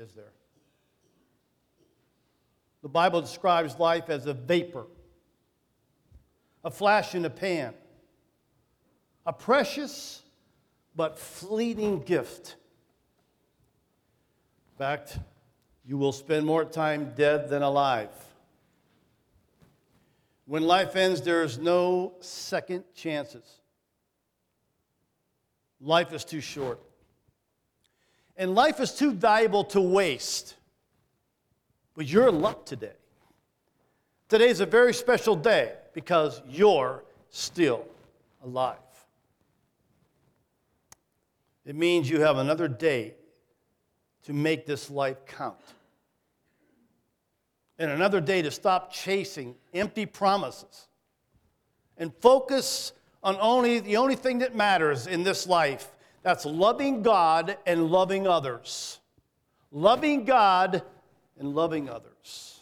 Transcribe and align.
is 0.00 0.12
there? 0.14 0.32
The 2.82 2.88
Bible 2.88 3.20
describes 3.20 3.78
life 3.78 4.08
as 4.08 4.24
a 4.24 4.32
vapor, 4.32 4.86
a 6.64 6.70
flash 6.70 7.14
in 7.14 7.26
a 7.26 7.30
pan, 7.30 7.74
a 9.26 9.32
precious 9.32 10.22
but 10.96 11.18
fleeting 11.18 12.00
gift. 12.00 12.56
In 14.72 14.78
fact, 14.78 15.18
you 15.84 15.98
will 15.98 16.12
spend 16.12 16.46
more 16.46 16.64
time 16.64 17.12
dead 17.14 17.50
than 17.50 17.62
alive. 17.62 18.08
When 20.46 20.62
life 20.62 20.96
ends, 20.96 21.20
there 21.20 21.42
is 21.42 21.58
no 21.58 22.14
second 22.20 22.84
chances. 22.94 23.44
Life 25.78 26.14
is 26.14 26.24
too 26.24 26.40
short. 26.40 26.80
And 28.40 28.54
life 28.54 28.80
is 28.80 28.92
too 28.92 29.12
valuable 29.12 29.64
to 29.64 29.82
waste. 29.82 30.54
But 31.94 32.06
you're 32.06 32.32
luck 32.32 32.64
today. 32.64 32.96
Today 34.30 34.48
is 34.48 34.60
a 34.60 34.66
very 34.66 34.94
special 34.94 35.36
day 35.36 35.74
because 35.92 36.40
you're 36.48 37.04
still 37.28 37.84
alive. 38.42 38.78
It 41.66 41.76
means 41.76 42.08
you 42.08 42.22
have 42.22 42.38
another 42.38 42.66
day 42.66 43.12
to 44.22 44.32
make 44.32 44.64
this 44.64 44.88
life 44.88 45.26
count. 45.26 45.60
And 47.78 47.90
another 47.90 48.22
day 48.22 48.40
to 48.40 48.50
stop 48.50 48.90
chasing 48.90 49.54
empty 49.74 50.06
promises 50.06 50.88
and 51.98 52.10
focus 52.20 52.94
on 53.22 53.36
only 53.38 53.80
the 53.80 53.98
only 53.98 54.16
thing 54.16 54.38
that 54.38 54.54
matters 54.54 55.06
in 55.06 55.24
this 55.24 55.46
life 55.46 55.94
that's 56.22 56.44
loving 56.44 57.02
God 57.02 57.56
and 57.66 57.90
loving 57.90 58.26
others. 58.26 58.98
Loving 59.72 60.24
God 60.24 60.82
and 61.38 61.54
loving 61.54 61.88
others. 61.88 62.60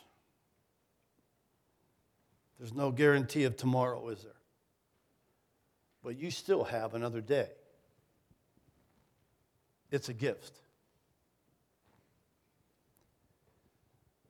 There's 2.58 2.74
no 2.74 2.90
guarantee 2.90 3.44
of 3.44 3.56
tomorrow, 3.56 4.08
is 4.08 4.22
there? 4.22 4.32
But 6.02 6.18
you 6.18 6.30
still 6.30 6.64
have 6.64 6.94
another 6.94 7.20
day. 7.20 7.48
It's 9.90 10.08
a 10.08 10.14
gift. 10.14 10.52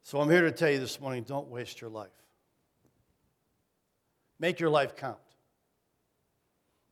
So 0.02 0.20
I'm 0.20 0.30
here 0.30 0.42
to 0.42 0.52
tell 0.52 0.70
you 0.70 0.78
this 0.78 1.00
morning 1.00 1.24
don't 1.24 1.48
waste 1.48 1.80
your 1.80 1.90
life. 1.90 2.08
Make 4.38 4.60
your 4.60 4.70
life 4.70 4.96
count. 4.96 5.18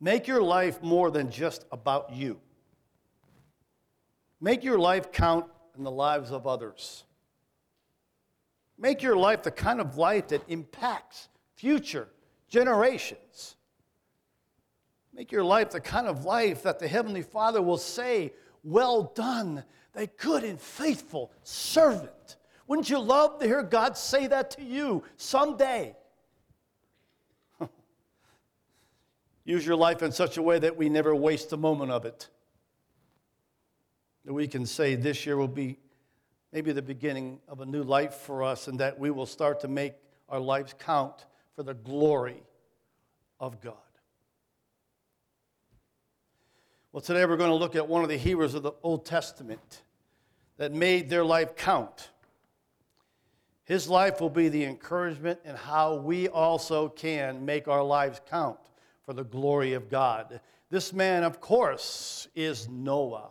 Make 0.01 0.27
your 0.27 0.43
life 0.43 0.83
more 0.83 1.11
than 1.11 1.31
just 1.31 1.65
about 1.73 2.13
you. 2.13 2.39
Make 4.41 4.63
your 4.63 4.79
life 4.79 5.11
count 5.13 5.47
in 5.77 5.85
the 5.85 5.91
lives 5.91 6.31
of 6.31 6.47
others. 6.47 7.05
Make 8.79 9.03
your 9.03 9.17
life 9.17 9.43
the 9.43 9.51
kind 9.51 9.81
of 9.81 9.97
life 9.97 10.29
that 10.29 10.43
impacts 10.49 11.29
future 11.55 12.09
generations. 12.49 13.57
Make 15.15 15.33
your 15.33 15.45
life 15.45 15.71
the 15.71 15.81
kind 15.81 16.07
of 16.07 16.27
life 16.27 16.63
that 16.65 16.79
the 16.79 16.89
Heavenly 16.89 17.23
Father 17.23 17.63
will 17.63 17.79
say, 17.79 18.35
Well 18.63 19.13
done, 19.15 19.65
thy 19.95 20.11
good 20.19 20.45
and 20.45 20.61
faithful 20.61 21.33
servant. 21.43 22.37
Wouldn't 22.67 22.91
you 22.91 22.99
love 22.99 23.39
to 23.39 23.47
hear 23.47 23.63
God 23.63 23.97
say 23.97 24.27
that 24.27 24.51
to 24.53 24.63
you 24.63 25.05
someday? 25.17 25.97
Use 29.47 29.65
your 29.65 29.77
life 29.77 30.03
in 30.03 30.11
such 30.11 30.37
a 30.37 30.43
way 30.43 30.59
that 30.59 30.77
we 30.77 30.89
never 30.89 31.15
waste 31.15 31.53
a 31.53 31.57
moment 31.57 31.93
of 31.93 32.05
it. 32.05 32.29
That 34.25 34.33
we 34.33 34.49
can 34.49 34.67
say 34.67 34.97
this 34.97 35.25
year 35.25 35.37
will 35.37 35.47
be 35.47 35.79
maybe 36.53 36.73
the 36.73 36.83
beginning 36.83 37.39
of 37.47 37.61
a 37.61 37.67
new 37.67 37.85
life 37.85 38.15
for 38.15 38.43
us 38.43 38.67
and 38.67 38.81
that 38.81 38.99
we 38.99 39.13
will 39.13 39.25
start 39.25 39.61
to 39.61 39.69
make 39.69 39.95
our 40.29 40.41
lives 40.41 40.75
count 40.81 41.27
for 41.55 41.63
the 41.63 41.75
glory 41.75 42.43
of 43.39 43.61
God. 43.61 43.75
Well, 46.91 47.01
today 47.01 47.25
we're 47.25 47.37
going 47.37 47.51
to 47.51 47.57
look 47.57 47.77
at 47.77 47.87
one 47.87 48.03
of 48.03 48.09
the 48.09 48.17
heroes 48.17 48.55
of 48.55 48.65
the 48.65 48.73
Old 48.83 49.07
Testament 49.07 49.85
that 50.57 50.73
made 50.73 51.09
their 51.09 51.25
life 51.25 51.55
count. 51.55 52.11
His 53.63 53.89
life 53.89 54.21
will 54.21 54.31
be 54.31 54.49
the 54.49 54.65
encouragement 54.65 55.39
in 55.45 55.55
how 55.55 55.97
we 55.97 56.27
also 56.27 56.89
can 56.89 57.45
make 57.45 57.69
our 57.69 57.85
lives 57.85 58.21
count 58.29 58.59
for 59.07 59.15
the 59.15 59.25
glory 59.25 59.73
of 59.73 59.89
God. 59.89 60.41
This 60.69 60.93
man, 60.93 61.23
of 61.23 61.41
course, 61.41 62.27
is 62.35 62.69
Noah. 62.69 63.31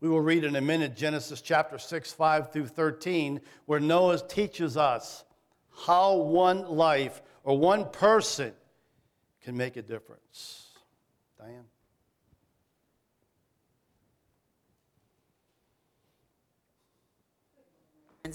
We 0.00 0.08
will 0.08 0.20
read 0.20 0.44
in 0.44 0.56
a 0.56 0.60
minute 0.60 0.96
Genesis 0.96 1.40
chapter 1.40 1.78
6, 1.78 2.12
5 2.12 2.52
through 2.52 2.66
13, 2.66 3.40
where 3.66 3.78
Noah 3.78 4.18
teaches 4.18 4.76
us 4.76 5.24
how 5.86 6.16
one 6.16 6.66
life 6.68 7.22
or 7.44 7.56
one 7.56 7.88
person 7.90 8.52
can 9.42 9.56
make 9.56 9.76
a 9.76 9.82
difference. 9.82 10.68
Diane? 11.38 11.64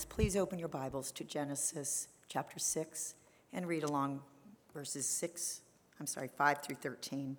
Please 0.10 0.36
open 0.36 0.60
your 0.60 0.68
Bibles 0.68 1.12
to 1.14 1.24
Genesis 1.24 2.08
chapter 2.28 2.60
6 2.60 3.16
and 3.54 3.66
read 3.68 3.84
along 3.84 4.22
verses 4.76 5.08
6, 5.08 5.62
I'm 6.02 6.06
sorry, 6.06 6.28
5 6.28 6.62
through 6.62 6.76
13. 6.76 7.38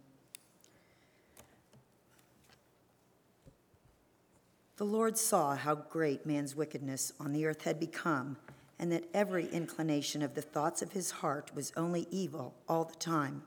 The 4.79 4.85
Lord 4.85 5.19
saw 5.19 5.55
how 5.55 5.75
great 5.75 6.25
man's 6.25 6.57
wickedness 6.57 7.13
on 7.21 7.33
the 7.33 7.45
earth 7.45 7.65
had 7.65 7.79
become, 7.79 8.39
and 8.79 8.91
that 8.91 9.05
every 9.13 9.49
inclination 9.49 10.23
of 10.23 10.35
the 10.35 10.41
thoughts 10.41 10.81
of 10.81 10.93
his 10.93 11.11
heart 11.11 11.51
was 11.55 11.75
only 11.77 12.07
evil 12.11 12.55
all 12.71 12.85
the 12.85 12.95
time. 12.95 13.43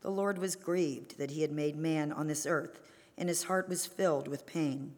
The 0.00 0.10
Lord 0.10 0.38
was 0.38 0.56
grieved 0.56 1.16
that 1.18 1.30
he 1.30 1.42
had 1.42 1.52
made 1.52 1.76
man 1.76 2.10
on 2.10 2.26
this 2.26 2.46
earth, 2.46 2.80
and 3.16 3.28
his 3.28 3.44
heart 3.44 3.68
was 3.68 3.86
filled 3.86 4.26
with 4.26 4.44
pain. 4.44 4.92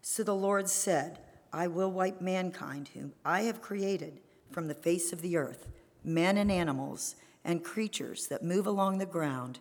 So 0.00 0.22
the 0.22 0.34
Lord 0.34 0.70
said, 0.70 1.18
I 1.52 1.66
will 1.66 1.90
wipe 1.90 2.22
mankind, 2.22 2.88
whom 2.94 3.12
I 3.22 3.42
have 3.42 3.60
created, 3.60 4.20
from 4.50 4.66
the 4.66 4.74
face 4.74 5.12
of 5.12 5.20
the 5.20 5.36
earth, 5.36 5.68
men 6.02 6.38
and 6.38 6.50
animals 6.50 7.16
and 7.44 7.64
creatures 7.64 8.26
that 8.28 8.42
move 8.42 8.66
along 8.66 8.98
the 8.98 9.06
ground, 9.06 9.58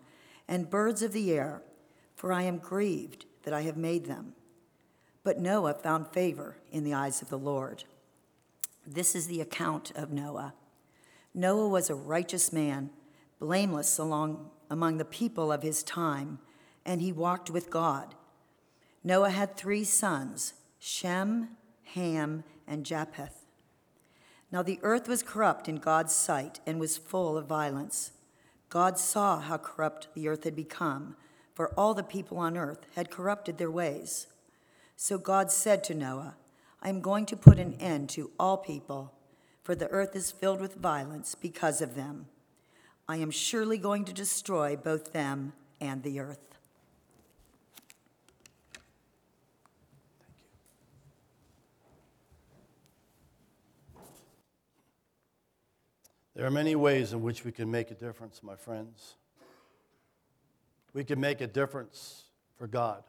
and 0.47 0.69
birds 0.69 1.01
of 1.01 1.11
the 1.11 1.31
air, 1.31 1.61
for 2.15 2.31
I 2.31 2.43
am 2.43 2.57
grieved 2.57 3.25
that 3.43 3.53
I 3.53 3.61
have 3.61 3.77
made 3.77 4.05
them. 4.05 4.33
But 5.23 5.39
Noah 5.39 5.73
found 5.73 6.07
favor 6.07 6.57
in 6.71 6.83
the 6.83 6.93
eyes 6.93 7.21
of 7.21 7.29
the 7.29 7.37
Lord. 7.37 7.83
This 8.85 9.15
is 9.15 9.27
the 9.27 9.41
account 9.41 9.91
of 9.95 10.11
Noah. 10.11 10.53
Noah 11.33 11.67
was 11.67 11.89
a 11.89 11.95
righteous 11.95 12.51
man, 12.51 12.89
blameless 13.39 13.97
along, 13.97 14.49
among 14.69 14.97
the 14.97 15.05
people 15.05 15.51
of 15.51 15.63
his 15.63 15.83
time, 15.83 16.39
and 16.85 17.01
he 17.01 17.11
walked 17.11 17.49
with 17.49 17.69
God. 17.69 18.15
Noah 19.03 19.29
had 19.29 19.55
three 19.55 19.83
sons 19.83 20.53
Shem, 20.79 21.49
Ham, 21.93 22.43
and 22.67 22.85
Japheth. 22.85 23.42
Now 24.53 24.61
the 24.61 24.79
earth 24.83 25.07
was 25.07 25.23
corrupt 25.23 25.67
in 25.67 25.77
God's 25.77 26.13
sight 26.13 26.59
and 26.67 26.79
was 26.79 26.95
full 26.95 27.39
of 27.39 27.47
violence. 27.47 28.11
God 28.69 28.99
saw 28.99 29.39
how 29.39 29.57
corrupt 29.57 30.09
the 30.13 30.27
earth 30.27 30.43
had 30.43 30.55
become, 30.55 31.15
for 31.55 31.69
all 31.69 31.95
the 31.95 32.03
people 32.03 32.37
on 32.37 32.55
earth 32.55 32.85
had 32.95 33.09
corrupted 33.09 33.57
their 33.57 33.71
ways. 33.71 34.27
So 34.95 35.17
God 35.17 35.51
said 35.51 35.83
to 35.85 35.95
Noah, 35.95 36.35
I 36.83 36.89
am 36.89 37.01
going 37.01 37.25
to 37.27 37.35
put 37.35 37.57
an 37.57 37.73
end 37.79 38.09
to 38.09 38.29
all 38.39 38.57
people, 38.57 39.11
for 39.63 39.73
the 39.73 39.87
earth 39.87 40.15
is 40.15 40.29
filled 40.29 40.61
with 40.61 40.75
violence 40.75 41.33
because 41.33 41.81
of 41.81 41.95
them. 41.95 42.27
I 43.07 43.17
am 43.17 43.31
surely 43.31 43.79
going 43.79 44.05
to 44.05 44.13
destroy 44.13 44.75
both 44.75 45.13
them 45.13 45.53
and 45.81 46.03
the 46.03 46.19
earth. 46.19 46.52
There 56.35 56.45
are 56.45 56.51
many 56.51 56.75
ways 56.75 57.13
in 57.13 57.21
which 57.21 57.45
we 57.45 57.51
can 57.51 57.69
make 57.69 57.91
a 57.91 57.95
difference, 57.95 58.41
my 58.41 58.55
friends. 58.55 59.15
We 60.93 61.03
can 61.03 61.19
make 61.19 61.41
a 61.41 61.47
difference 61.47 62.23
for 62.57 62.67
God. 62.67 63.03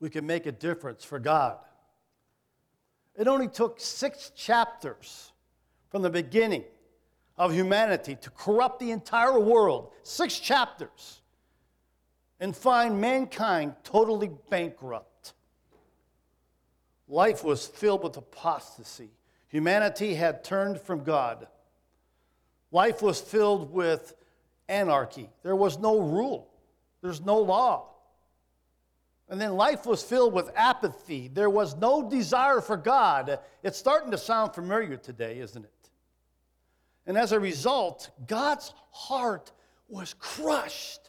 We 0.00 0.10
can 0.10 0.26
make 0.26 0.46
a 0.46 0.52
difference 0.52 1.04
for 1.04 1.18
God. 1.18 1.58
It 3.14 3.28
only 3.28 3.48
took 3.48 3.78
six 3.78 4.30
chapters 4.34 5.32
from 5.90 6.02
the 6.02 6.10
beginning 6.10 6.64
of 7.36 7.52
humanity 7.52 8.16
to 8.16 8.30
corrupt 8.30 8.80
the 8.80 8.90
entire 8.90 9.38
world. 9.38 9.92
Six 10.02 10.38
chapters. 10.38 11.20
And 12.40 12.56
find 12.56 13.00
mankind 13.00 13.74
totally 13.84 14.30
bankrupt. 14.50 15.34
Life 17.06 17.44
was 17.44 17.66
filled 17.66 18.02
with 18.02 18.16
apostasy. 18.16 19.10
Humanity 19.48 20.14
had 20.14 20.42
turned 20.42 20.80
from 20.80 21.04
God. 21.04 21.46
Life 22.72 23.02
was 23.02 23.20
filled 23.20 23.72
with 23.72 24.14
anarchy. 24.68 25.28
There 25.42 25.54
was 25.54 25.78
no 25.78 26.00
rule, 26.00 26.48
there's 27.02 27.20
no 27.20 27.38
law. 27.38 27.90
And 29.28 29.40
then 29.40 29.54
life 29.54 29.86
was 29.86 30.02
filled 30.02 30.34
with 30.34 30.50
apathy. 30.54 31.28
There 31.32 31.48
was 31.48 31.74
no 31.76 32.06
desire 32.10 32.60
for 32.60 32.76
God. 32.76 33.38
It's 33.62 33.78
starting 33.78 34.10
to 34.10 34.18
sound 34.18 34.54
familiar 34.54 34.98
today, 34.98 35.38
isn't 35.38 35.64
it? 35.64 35.90
And 37.06 37.16
as 37.16 37.32
a 37.32 37.40
result, 37.40 38.10
God's 38.26 38.74
heart 38.90 39.52
was 39.88 40.14
crushed. 40.18 41.08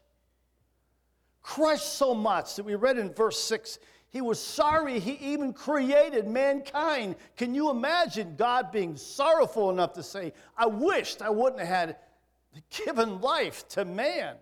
Crushed 1.41 1.93
so 1.93 2.13
much 2.13 2.55
that 2.55 2.63
we 2.63 2.75
read 2.75 2.97
in 2.97 3.13
verse 3.13 3.43
6 3.43 3.77
he 4.13 4.21
was 4.21 4.39
sorry 4.39 4.99
he 4.99 5.13
even 5.33 5.53
created 5.53 6.27
mankind. 6.27 7.15
Can 7.35 7.55
you 7.55 7.71
imagine 7.71 8.35
God 8.35 8.71
being 8.71 8.95
sorrowful 8.95 9.71
enough 9.71 9.93
to 9.93 10.03
say, 10.03 10.33
I 10.55 10.67
wished 10.67 11.23
I 11.23 11.31
wouldn't 11.31 11.59
have 11.59 11.67
had 11.67 11.95
given 12.85 13.21
life 13.21 13.67
to 13.69 13.85
man? 13.85 14.35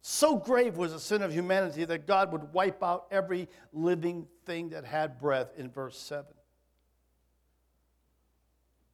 So 0.00 0.36
grave 0.36 0.78
was 0.78 0.92
the 0.92 0.98
sin 0.98 1.20
of 1.20 1.30
humanity 1.30 1.84
that 1.84 2.06
God 2.06 2.32
would 2.32 2.54
wipe 2.54 2.82
out 2.82 3.08
every 3.10 3.50
living 3.74 4.26
thing 4.46 4.70
that 4.70 4.86
had 4.86 5.20
breath 5.20 5.50
in 5.58 5.70
verse 5.70 5.98
7. 5.98 6.24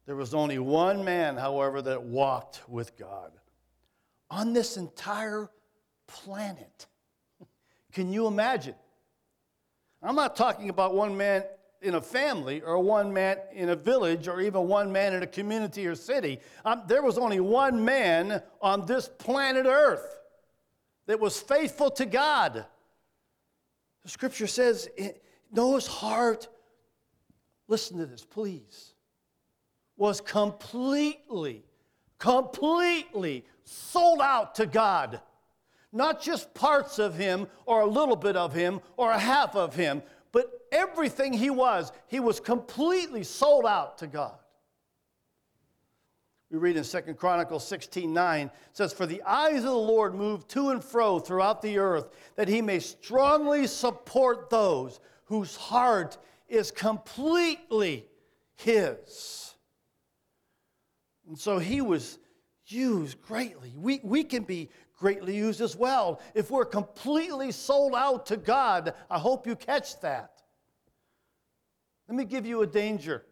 There 0.07 0.17
was 0.17 0.33
only 0.33 0.59
one 0.59 1.05
man, 1.05 1.37
however, 1.37 1.81
that 1.83 2.03
walked 2.03 2.67
with 2.67 2.97
God 2.97 3.31
on 4.29 4.51
this 4.51 4.75
entire 4.75 5.49
planet. 6.05 6.87
Can 7.95 8.11
you 8.11 8.27
imagine? 8.27 8.75
I'm 10.03 10.15
not 10.15 10.35
talking 10.35 10.69
about 10.69 10.93
one 10.93 11.15
man 11.15 11.45
in 11.81 11.95
a 11.95 12.01
family 12.01 12.61
or 12.61 12.77
one 12.79 13.13
man 13.13 13.37
in 13.53 13.69
a 13.69 13.75
village 13.75 14.27
or 14.27 14.41
even 14.41 14.67
one 14.67 14.91
man 14.91 15.13
in 15.13 15.23
a 15.23 15.27
community 15.27 15.87
or 15.87 15.95
city. 15.95 16.41
Um, 16.65 16.83
there 16.87 17.01
was 17.01 17.17
only 17.17 17.39
one 17.39 17.85
man 17.85 18.43
on 18.61 18.85
this 18.85 19.07
planet 19.07 19.65
Earth 19.65 20.19
that 21.07 21.21
was 21.21 21.39
faithful 21.39 21.89
to 21.91 22.05
God. 22.05 22.65
The 24.03 24.09
scripture 24.09 24.47
says 24.47 24.89
Noah's 25.49 25.87
heart, 25.87 26.49
listen 27.69 27.97
to 27.99 28.05
this, 28.05 28.25
please, 28.25 28.93
was 29.95 30.19
completely, 30.19 31.63
completely 32.19 33.45
sold 33.63 34.19
out 34.19 34.55
to 34.55 34.65
God 34.65 35.21
not 35.95 36.21
just 36.21 36.53
parts 36.53 36.99
of 36.99 37.15
him 37.15 37.47
or 37.65 37.81
a 37.81 37.85
little 37.85 38.17
bit 38.17 38.35
of 38.35 38.53
him 38.53 38.81
or 38.97 39.11
a 39.11 39.17
half 39.17 39.55
of 39.55 39.73
him, 39.73 40.03
but 40.33 40.51
everything 40.71 41.31
he 41.31 41.49
was, 41.49 41.91
he 42.07 42.19
was 42.19 42.41
completely 42.41 43.23
sold 43.23 43.65
out 43.65 43.97
to 43.99 44.07
God. 44.07 44.37
We 46.51 46.57
read 46.57 46.75
in 46.75 46.83
2 46.83 47.01
Chronicles 47.15 47.65
16 47.67 48.13
9, 48.13 48.51
says, 48.73 48.93
For 48.93 49.05
the 49.05 49.23
eyes 49.23 49.59
of 49.59 49.63
the 49.63 49.73
Lord 49.73 50.13
move 50.13 50.47
to 50.49 50.69
and 50.69 50.83
fro 50.83 51.17
throughout 51.19 51.61
the 51.61 51.79
earth, 51.79 52.09
that 52.35 52.49
he 52.49 52.61
may 52.61 52.79
strongly 52.79 53.65
support 53.65 54.49
those 54.49 54.99
whose 55.25 55.55
heart 55.55 56.17
is 56.47 56.71
completely 56.71 58.05
his. 58.55 59.55
And 61.27 61.39
so 61.39 61.57
he 61.57 61.81
was 61.81 62.19
used 62.67 63.21
greatly. 63.21 63.73
We, 63.75 63.99
we 64.03 64.23
can 64.23 64.43
be 64.43 64.69
greatly 64.97 65.35
used 65.35 65.61
as 65.61 65.75
well. 65.75 66.21
If 66.33 66.51
we're 66.51 66.65
completely 66.65 67.51
sold 67.51 67.93
out 67.95 68.27
to 68.27 68.37
God, 68.37 68.93
I 69.09 69.19
hope 69.19 69.45
you 69.45 69.55
catch 69.55 69.99
that. 70.01 70.41
Let 72.07 72.17
me 72.17 72.25
give 72.25 72.45
you 72.45 72.61
a 72.61 72.67
danger 72.67 73.25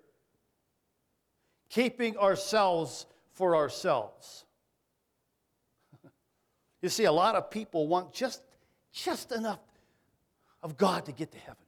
keeping 1.70 2.18
ourselves 2.18 3.08
for 3.32 3.56
ourselves. 3.56 4.46
you 6.82 6.90
see, 6.90 7.06
a 7.06 7.12
lot 7.12 7.36
of 7.36 7.50
people 7.50 7.88
want 7.88 8.14
just, 8.14 8.42
just 8.92 9.32
enough 9.32 9.60
of 10.62 10.78
God 10.78 11.06
to 11.06 11.12
get 11.12 11.32
to 11.32 11.38
heaven. 11.40 11.66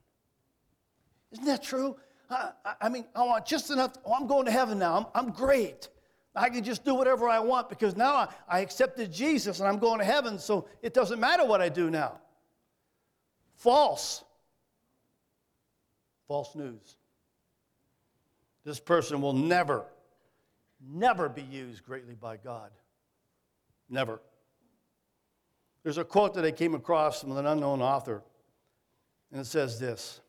Isn't 1.32 1.46
that 1.46 1.64
true? 1.64 1.98
I, 2.30 2.52
I 2.82 2.90
mean, 2.90 3.06
I 3.16 3.24
want 3.24 3.46
just 3.46 3.72
enough. 3.72 3.94
Oh, 4.06 4.14
I'm 4.14 4.28
going 4.28 4.46
to 4.46 4.52
heaven 4.52 4.80
now. 4.80 4.96
I'm, 5.16 5.28
I'm 5.28 5.34
great. 5.34 5.90
I 6.36 6.50
can 6.50 6.64
just 6.64 6.84
do 6.84 6.94
whatever 6.96 7.30
I 7.30 7.40
want 7.40 7.70
because 7.70 7.96
now 7.96 8.14
I, 8.14 8.28
I 8.48 8.60
accepted 8.60 9.12
Jesus 9.12 9.60
and 9.60 9.68
I'm 9.68 9.80
going 9.80 10.00
to 10.00 10.06
heaven, 10.06 10.38
so 10.38 10.68
it 10.82 10.94
doesn't 10.94 11.20
matter 11.20 11.46
what 11.46 11.62
I 11.62 11.70
do 11.70 11.90
now. 11.90 12.20
False. 13.56 14.24
False 16.28 16.56
news. 16.56 16.98
This 18.66 18.80
person 18.80 19.22
will 19.22 19.34
never, 19.34 19.86
never 20.82 21.30
be 21.30 21.44
used 21.44 21.86
greatly 21.86 22.16
by 22.16 22.38
God. 22.38 22.72
Never. 23.90 24.20
There's 25.84 26.00
a 26.00 26.04
quote 26.04 26.34
that 26.34 26.44
I 26.44 26.52
came 26.52 26.74
across 26.74 27.22
from 27.22 27.38
an 27.38 27.46
unknown 27.46 27.82
author, 27.82 28.24
and 29.32 29.40
it 29.40 29.46
says 29.46 29.80
this 29.80 30.20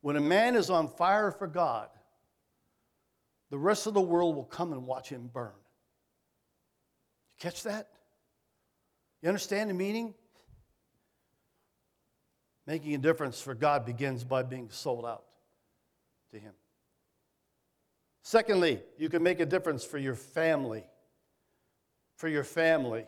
When 0.00 0.16
a 0.16 0.20
man 0.20 0.56
is 0.56 0.70
on 0.70 0.88
fire 0.88 1.30
for 1.30 1.46
God, 1.46 1.90
the 3.50 3.58
rest 3.58 3.86
of 3.86 3.94
the 3.94 4.00
world 4.00 4.36
will 4.36 4.44
come 4.44 4.72
and 4.72 4.86
watch 4.86 5.08
him 5.08 5.28
burn. 5.32 5.52
You 7.38 7.50
catch 7.50 7.62
that? 7.64 7.88
You 9.22 9.28
understand 9.28 9.70
the 9.70 9.74
meaning? 9.74 10.14
Making 12.66 12.94
a 12.94 12.98
difference 12.98 13.40
for 13.40 13.54
God 13.54 13.84
begins 13.84 14.24
by 14.24 14.42
being 14.42 14.68
sold 14.70 15.04
out 15.04 15.24
to 16.32 16.38
Him. 16.38 16.52
Secondly, 18.22 18.80
you 18.96 19.08
can 19.08 19.22
make 19.22 19.40
a 19.40 19.46
difference 19.46 19.84
for 19.84 19.98
your 19.98 20.14
family. 20.14 20.84
For 22.16 22.28
your 22.28 22.44
family. 22.44 23.06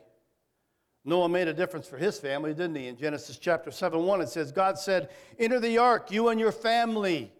Noah 1.05 1.29
made 1.29 1.49
a 1.49 1.53
difference 1.53 1.89
for 1.89 1.97
his 1.97 2.19
family, 2.19 2.55
didn't 2.55 2.77
he? 2.77 2.87
In 2.87 2.97
Genesis 2.97 3.39
chapter 3.39 3.71
7 3.71 4.05
1, 4.05 4.21
it 4.21 4.29
says, 4.29 4.53
God 4.53 4.79
said, 4.79 5.11
Enter 5.39 5.61
the 5.61 5.79
ark, 5.79 6.11
you 6.11 6.29
and 6.29 6.39
your 6.39 6.53
family. 6.53 7.33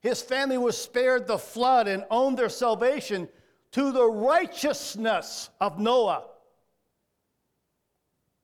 His 0.00 0.22
family 0.22 0.58
was 0.58 0.76
spared 0.76 1.26
the 1.26 1.38
flood 1.38 1.88
and 1.88 2.04
owned 2.10 2.38
their 2.38 2.48
salvation 2.48 3.28
to 3.72 3.92
the 3.92 4.04
righteousness 4.04 5.50
of 5.60 5.78
Noah. 5.78 6.24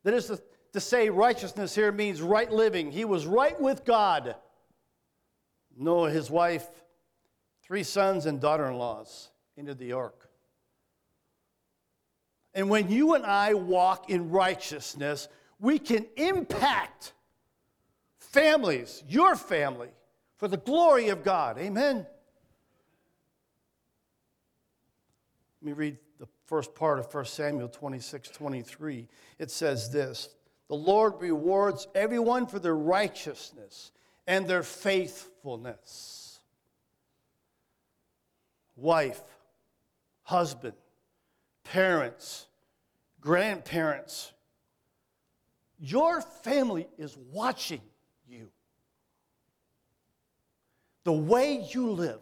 That 0.02 0.14
is 0.14 0.26
to, 0.26 0.42
to 0.72 0.80
say, 0.80 1.08
righteousness 1.08 1.74
here 1.74 1.92
means 1.92 2.20
right 2.20 2.50
living. 2.50 2.90
He 2.90 3.04
was 3.04 3.26
right 3.26 3.58
with 3.60 3.84
God. 3.84 4.34
Noah, 5.76 6.10
his 6.10 6.30
wife, 6.30 6.66
three 7.62 7.82
sons, 7.82 8.26
and 8.26 8.40
daughter 8.40 8.66
in 8.66 8.76
laws 8.76 9.30
into 9.56 9.74
the 9.74 9.92
ark. 9.92 10.28
And 12.52 12.68
when 12.68 12.90
you 12.90 13.14
and 13.14 13.24
I 13.24 13.54
walk 13.54 14.10
in 14.10 14.30
righteousness, 14.30 15.28
we 15.58 15.78
can 15.78 16.06
impact 16.16 17.12
families, 18.18 19.02
your 19.08 19.34
family 19.36 19.90
for 20.36 20.48
the 20.48 20.56
glory 20.56 21.08
of 21.08 21.22
God. 21.22 21.58
Amen. 21.58 22.06
Let 25.62 25.66
me 25.66 25.72
read 25.72 25.98
the 26.18 26.28
first 26.46 26.74
part 26.74 26.98
of 26.98 27.12
1 27.12 27.24
Samuel 27.24 27.68
26 27.68 28.28
23. 28.28 29.08
It 29.38 29.50
says 29.50 29.90
this 29.90 30.28
The 30.68 30.74
Lord 30.74 31.14
rewards 31.20 31.88
everyone 31.94 32.46
for 32.46 32.58
their 32.58 32.76
righteousness 32.76 33.92
and 34.26 34.46
their 34.46 34.62
faithfulness. 34.62 36.40
Wife, 38.76 39.22
husband, 40.24 40.74
parents, 41.62 42.46
grandparents, 43.20 44.32
your 45.78 46.20
family 46.20 46.88
is 46.98 47.16
watching 47.32 47.80
you 48.28 48.50
the 51.04 51.12
way 51.12 51.66
you 51.72 51.90
live. 51.90 52.20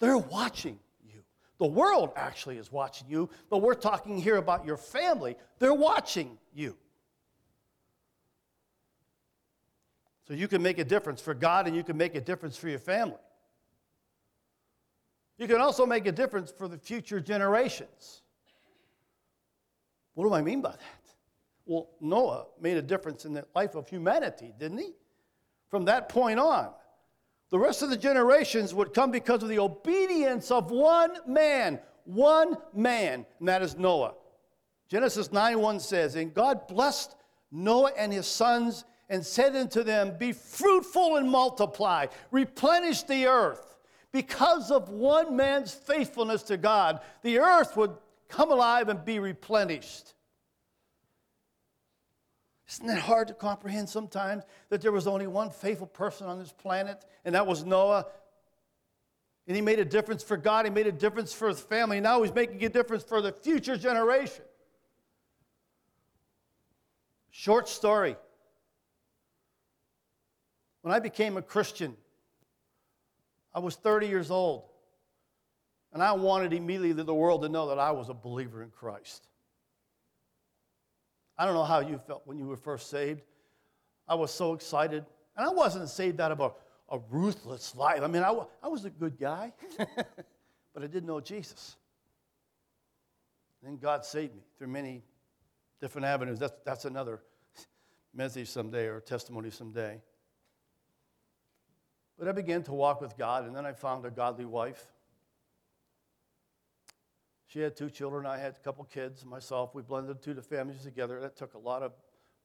They're 0.00 0.18
watching 0.18 0.78
you. 1.04 1.22
The 1.58 1.66
world 1.66 2.10
actually 2.16 2.56
is 2.56 2.72
watching 2.72 3.08
you, 3.08 3.28
but 3.50 3.58
we're 3.58 3.74
talking 3.74 4.18
here 4.18 4.36
about 4.36 4.64
your 4.64 4.76
family. 4.76 5.36
They're 5.58 5.74
watching 5.74 6.38
you. 6.54 6.76
So 10.26 10.34
you 10.34 10.46
can 10.46 10.62
make 10.62 10.78
a 10.78 10.84
difference 10.84 11.22
for 11.22 11.32
God 11.32 11.66
and 11.66 11.74
you 11.74 11.82
can 11.82 11.96
make 11.96 12.14
a 12.14 12.20
difference 12.20 12.56
for 12.56 12.68
your 12.68 12.78
family. 12.78 13.16
You 15.38 15.46
can 15.46 15.60
also 15.60 15.86
make 15.86 16.06
a 16.06 16.12
difference 16.12 16.50
for 16.50 16.68
the 16.68 16.76
future 16.76 17.20
generations. 17.20 18.22
What 20.14 20.24
do 20.24 20.34
I 20.34 20.42
mean 20.42 20.60
by 20.60 20.72
that? 20.72 21.14
Well, 21.64 21.90
Noah 22.00 22.46
made 22.60 22.76
a 22.76 22.82
difference 22.82 23.24
in 23.24 23.34
the 23.34 23.44
life 23.54 23.74
of 23.74 23.88
humanity, 23.88 24.52
didn't 24.58 24.78
he? 24.78 24.92
From 25.70 25.84
that 25.84 26.08
point 26.08 26.40
on. 26.40 26.70
The 27.50 27.58
rest 27.58 27.82
of 27.82 27.90
the 27.90 27.96
generations 27.96 28.74
would 28.74 28.92
come 28.92 29.10
because 29.10 29.42
of 29.42 29.48
the 29.48 29.58
obedience 29.58 30.50
of 30.50 30.70
one 30.70 31.16
man, 31.26 31.80
one 32.04 32.56
man, 32.74 33.24
and 33.38 33.48
that 33.48 33.62
is 33.62 33.76
Noah. 33.76 34.14
Genesis 34.88 35.32
9 35.32 35.60
1 35.60 35.80
says, 35.80 36.14
And 36.14 36.34
God 36.34 36.66
blessed 36.66 37.14
Noah 37.50 37.92
and 37.96 38.12
his 38.12 38.26
sons 38.26 38.84
and 39.08 39.24
said 39.24 39.56
unto 39.56 39.82
them, 39.82 40.16
Be 40.18 40.32
fruitful 40.32 41.16
and 41.16 41.30
multiply, 41.30 42.06
replenish 42.30 43.02
the 43.02 43.26
earth. 43.26 43.76
Because 44.12 44.70
of 44.70 44.88
one 44.88 45.36
man's 45.36 45.72
faithfulness 45.72 46.42
to 46.44 46.56
God, 46.56 47.00
the 47.22 47.38
earth 47.38 47.76
would 47.76 47.92
come 48.28 48.50
alive 48.50 48.88
and 48.88 49.04
be 49.04 49.18
replenished. 49.18 50.14
Isn't 52.68 52.86
that 52.86 52.98
hard 52.98 53.28
to 53.28 53.34
comprehend 53.34 53.88
sometimes 53.88 54.44
that 54.68 54.82
there 54.82 54.92
was 54.92 55.06
only 55.06 55.26
one 55.26 55.50
faithful 55.50 55.86
person 55.86 56.26
on 56.26 56.38
this 56.38 56.52
planet, 56.52 57.04
and 57.24 57.34
that 57.34 57.46
was 57.46 57.64
Noah? 57.64 58.06
And 59.46 59.56
he 59.56 59.62
made 59.62 59.78
a 59.78 59.84
difference 59.84 60.22
for 60.22 60.36
God, 60.36 60.66
he 60.66 60.70
made 60.70 60.86
a 60.86 60.92
difference 60.92 61.32
for 61.32 61.48
his 61.48 61.60
family. 61.60 62.00
Now 62.00 62.22
he's 62.22 62.34
making 62.34 62.62
a 62.64 62.68
difference 62.68 63.04
for 63.04 63.22
the 63.22 63.32
future 63.32 63.78
generation. 63.78 64.44
Short 67.30 67.68
story. 67.68 68.16
When 70.82 70.92
I 70.94 70.98
became 70.98 71.38
a 71.38 71.42
Christian, 71.42 71.96
I 73.54 73.60
was 73.60 73.76
30 73.76 74.08
years 74.08 74.30
old, 74.30 74.64
and 75.94 76.02
I 76.02 76.12
wanted 76.12 76.52
immediately 76.52 77.02
the 77.02 77.14
world 77.14 77.42
to 77.42 77.48
know 77.48 77.68
that 77.68 77.78
I 77.78 77.92
was 77.92 78.10
a 78.10 78.14
believer 78.14 78.62
in 78.62 78.70
Christ. 78.70 79.26
I 81.38 81.44
don't 81.44 81.54
know 81.54 81.64
how 81.64 81.80
you 81.80 81.98
felt 81.98 82.22
when 82.24 82.38
you 82.38 82.46
were 82.46 82.56
first 82.56 82.90
saved. 82.90 83.22
I 84.08 84.14
was 84.14 84.30
so 84.32 84.54
excited. 84.54 85.04
And 85.36 85.46
I 85.46 85.50
wasn't 85.50 85.88
saved 85.88 86.20
out 86.20 86.32
of 86.32 86.40
a, 86.40 86.50
a 86.90 86.98
ruthless 87.10 87.76
life. 87.76 88.02
I 88.02 88.08
mean, 88.08 88.22
I, 88.24 88.36
I 88.62 88.68
was 88.68 88.84
a 88.84 88.90
good 88.90 89.18
guy, 89.18 89.52
but 89.78 90.82
I 90.82 90.86
didn't 90.86 91.06
know 91.06 91.20
Jesus. 91.20 91.76
Then 93.62 93.76
God 93.76 94.04
saved 94.04 94.34
me 94.34 94.42
through 94.56 94.68
many 94.68 95.04
different 95.80 96.06
avenues. 96.06 96.38
That's, 96.38 96.54
that's 96.64 96.84
another 96.84 97.20
message 98.14 98.48
someday 98.48 98.86
or 98.86 99.00
testimony 99.00 99.50
someday. 99.50 100.00
But 102.18 102.26
I 102.26 102.32
began 102.32 102.64
to 102.64 102.72
walk 102.72 103.00
with 103.00 103.16
God, 103.16 103.46
and 103.46 103.54
then 103.54 103.64
I 103.64 103.72
found 103.72 104.04
a 104.04 104.10
godly 104.10 104.44
wife. 104.44 104.84
She 107.48 107.60
had 107.60 107.76
two 107.76 107.88
children. 107.88 108.26
I 108.26 108.36
had 108.36 108.52
a 108.52 108.62
couple 108.62 108.84
kids 108.84 109.24
myself. 109.24 109.74
We 109.74 109.80
blended 109.80 110.22
two 110.22 110.34
families 110.42 110.82
together. 110.82 111.18
That 111.20 111.34
took 111.34 111.54
a 111.54 111.58
lot 111.58 111.82
of 111.82 111.92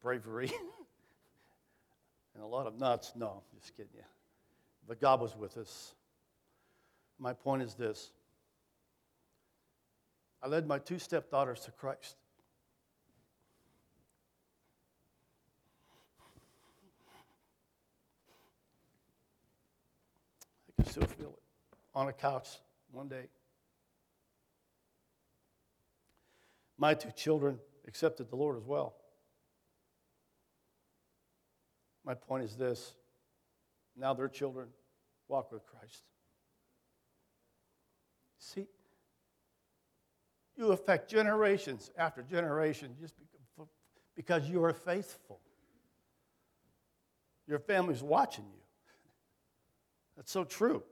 bravery 0.01 0.47
and 2.33 2.43
a 2.43 2.47
lot 2.47 2.67
of 2.67 2.79
nuts. 2.79 3.11
No, 3.13 3.43
just 3.59 3.75
kidding 3.75 3.91
you. 3.95 4.03
But 4.87 5.01
God 5.01 5.19
was 5.19 5.35
with 5.35 5.57
us. 5.57 5.93
My 7.19 7.33
point 7.33 7.63
is 7.63 7.73
this 7.73 8.11
I 10.41 10.47
led 10.47 10.65
my 10.67 10.79
two 10.79 10.99
stepdaughters 10.99 11.59
to 11.65 11.71
Christ. 11.71 12.15
I 20.69 20.81
can 20.81 20.91
still 20.91 21.05
feel 21.05 21.27
it 21.27 21.77
on 21.93 22.07
a 22.07 22.13
couch 22.13 22.47
one 22.93 23.09
day. 23.09 23.25
My 26.83 26.93
two 26.93 27.11
children 27.11 27.59
accepted 27.87 28.29
the 28.29 28.35
Lord 28.35 28.57
as 28.57 28.65
well. 28.65 28.93
My 32.05 32.13
point 32.13 32.43
is 32.43 32.57
this 32.57 32.91
now 33.95 34.13
their 34.13 34.27
children 34.27 34.67
walk 35.29 35.53
with 35.53 35.65
Christ. 35.65 36.03
See, 38.37 38.67
you 40.57 40.73
affect 40.73 41.09
generations 41.09 41.89
after 41.97 42.21
generation 42.21 42.97
just 42.99 43.13
because 44.13 44.49
you 44.49 44.61
are 44.65 44.73
faithful. 44.73 45.39
Your 47.47 47.59
family's 47.59 48.03
watching 48.03 48.43
you. 48.43 48.61
That's 50.17 50.33
so 50.33 50.43
true. 50.43 50.83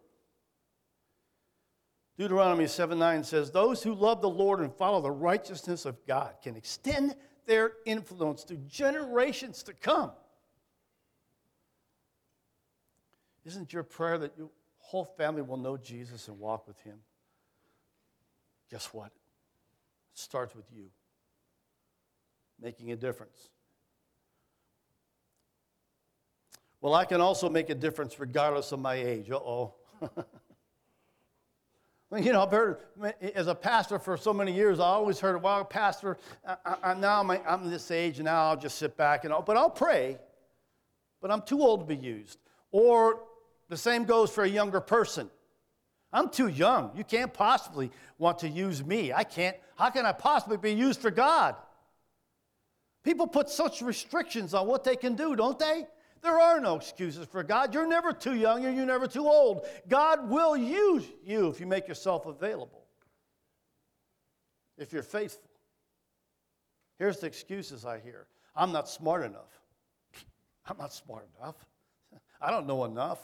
Deuteronomy 2.21 2.67
7 2.67 2.99
9 2.99 3.23
says, 3.23 3.49
Those 3.49 3.81
who 3.81 3.95
love 3.95 4.21
the 4.21 4.29
Lord 4.29 4.59
and 4.59 4.71
follow 4.71 5.01
the 5.01 5.09
righteousness 5.09 5.85
of 5.85 6.05
God 6.05 6.35
can 6.43 6.55
extend 6.55 7.15
their 7.47 7.71
influence 7.83 8.43
to 8.43 8.57
generations 8.57 9.63
to 9.63 9.73
come. 9.73 10.11
Isn't 13.43 13.73
your 13.73 13.81
prayer 13.81 14.19
that 14.19 14.37
your 14.37 14.51
whole 14.77 15.03
family 15.03 15.41
will 15.41 15.57
know 15.57 15.77
Jesus 15.77 16.27
and 16.27 16.37
walk 16.37 16.67
with 16.67 16.77
him? 16.81 16.99
Guess 18.69 18.93
what? 18.93 19.07
It 19.07 20.19
starts 20.19 20.55
with 20.55 20.71
you 20.71 20.91
making 22.61 22.91
a 22.91 22.95
difference. 22.95 23.49
Well, 26.81 26.93
I 26.93 27.05
can 27.05 27.19
also 27.19 27.49
make 27.49 27.71
a 27.71 27.75
difference 27.75 28.19
regardless 28.19 28.71
of 28.71 28.79
my 28.79 28.93
age. 28.93 29.31
Uh 29.31 29.37
oh. 29.37 29.73
You 32.21 32.33
know, 32.33 32.43
I've 32.43 32.51
heard, 32.51 32.79
as 33.35 33.47
a 33.47 33.55
pastor 33.55 33.97
for 33.97 34.17
so 34.17 34.33
many 34.33 34.51
years, 34.53 34.79
I 34.79 34.85
always 34.85 35.19
heard, 35.19 35.41
well, 35.41 35.63
pastor, 35.63 36.17
I, 36.45 36.75
I, 36.83 36.93
now 36.93 37.21
I'm, 37.21 37.31
I'm 37.31 37.69
this 37.69 37.89
age, 37.89 38.17
and 38.17 38.25
now 38.25 38.49
I'll 38.49 38.57
just 38.57 38.77
sit 38.77 38.97
back 38.97 39.23
and 39.23 39.33
all, 39.33 39.41
but 39.41 39.55
I'll 39.55 39.69
pray, 39.69 40.17
but 41.21 41.31
I'm 41.31 41.41
too 41.41 41.61
old 41.61 41.79
to 41.79 41.85
be 41.85 41.95
used. 41.95 42.37
Or 42.71 43.21
the 43.69 43.77
same 43.77 44.03
goes 44.03 44.29
for 44.29 44.43
a 44.43 44.49
younger 44.49 44.81
person. 44.81 45.29
I'm 46.11 46.29
too 46.29 46.47
young. 46.47 46.91
You 46.95 47.05
can't 47.05 47.33
possibly 47.33 47.91
want 48.17 48.39
to 48.39 48.49
use 48.49 48.83
me. 48.83 49.13
I 49.13 49.23
can't. 49.23 49.55
How 49.77 49.89
can 49.89 50.05
I 50.05 50.11
possibly 50.11 50.57
be 50.57 50.73
used 50.73 50.99
for 50.99 51.11
God? 51.11 51.55
People 53.03 53.25
put 53.25 53.49
such 53.49 53.81
restrictions 53.81 54.53
on 54.53 54.67
what 54.67 54.83
they 54.83 54.97
can 54.97 55.15
do, 55.15 55.35
don't 55.37 55.57
they? 55.57 55.87
There 56.21 56.39
are 56.39 56.59
no 56.59 56.75
excuses 56.75 57.25
for 57.25 57.43
God. 57.43 57.73
You're 57.73 57.87
never 57.87 58.13
too 58.13 58.35
young 58.35 58.65
and 58.65 58.77
you're 58.77 58.85
never 58.85 59.07
too 59.07 59.25
old. 59.27 59.65
God 59.87 60.29
will 60.29 60.55
use 60.55 61.05
you 61.23 61.49
if 61.49 61.59
you 61.59 61.65
make 61.65 61.87
yourself 61.87 62.25
available, 62.27 62.85
if 64.77 64.93
you're 64.93 65.03
faithful. 65.03 65.49
Here's 66.99 67.17
the 67.19 67.27
excuses 67.27 67.85
I 67.85 67.99
hear 67.99 68.27
I'm 68.55 68.71
not 68.71 68.87
smart 68.87 69.23
enough. 69.23 69.59
I'm 70.67 70.77
not 70.77 70.93
smart 70.93 71.27
enough. 71.39 71.55
I 72.41 72.51
don't 72.51 72.67
know 72.67 72.85
enough. 72.85 73.19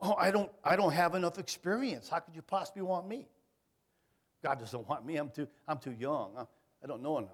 Oh, 0.00 0.14
I 0.16 0.30
don't, 0.30 0.50
I 0.62 0.76
don't 0.76 0.92
have 0.92 1.14
enough 1.14 1.38
experience. 1.38 2.08
How 2.08 2.20
could 2.20 2.36
you 2.36 2.42
possibly 2.42 2.82
want 2.82 3.08
me? 3.08 3.26
God 4.42 4.60
doesn't 4.60 4.86
want 4.88 5.04
me. 5.06 5.16
I'm 5.16 5.30
too, 5.30 5.48
I'm 5.66 5.78
too 5.78 5.94
young. 5.98 6.32
I 6.82 6.86
don't 6.86 7.02
know 7.02 7.18
enough. 7.18 7.30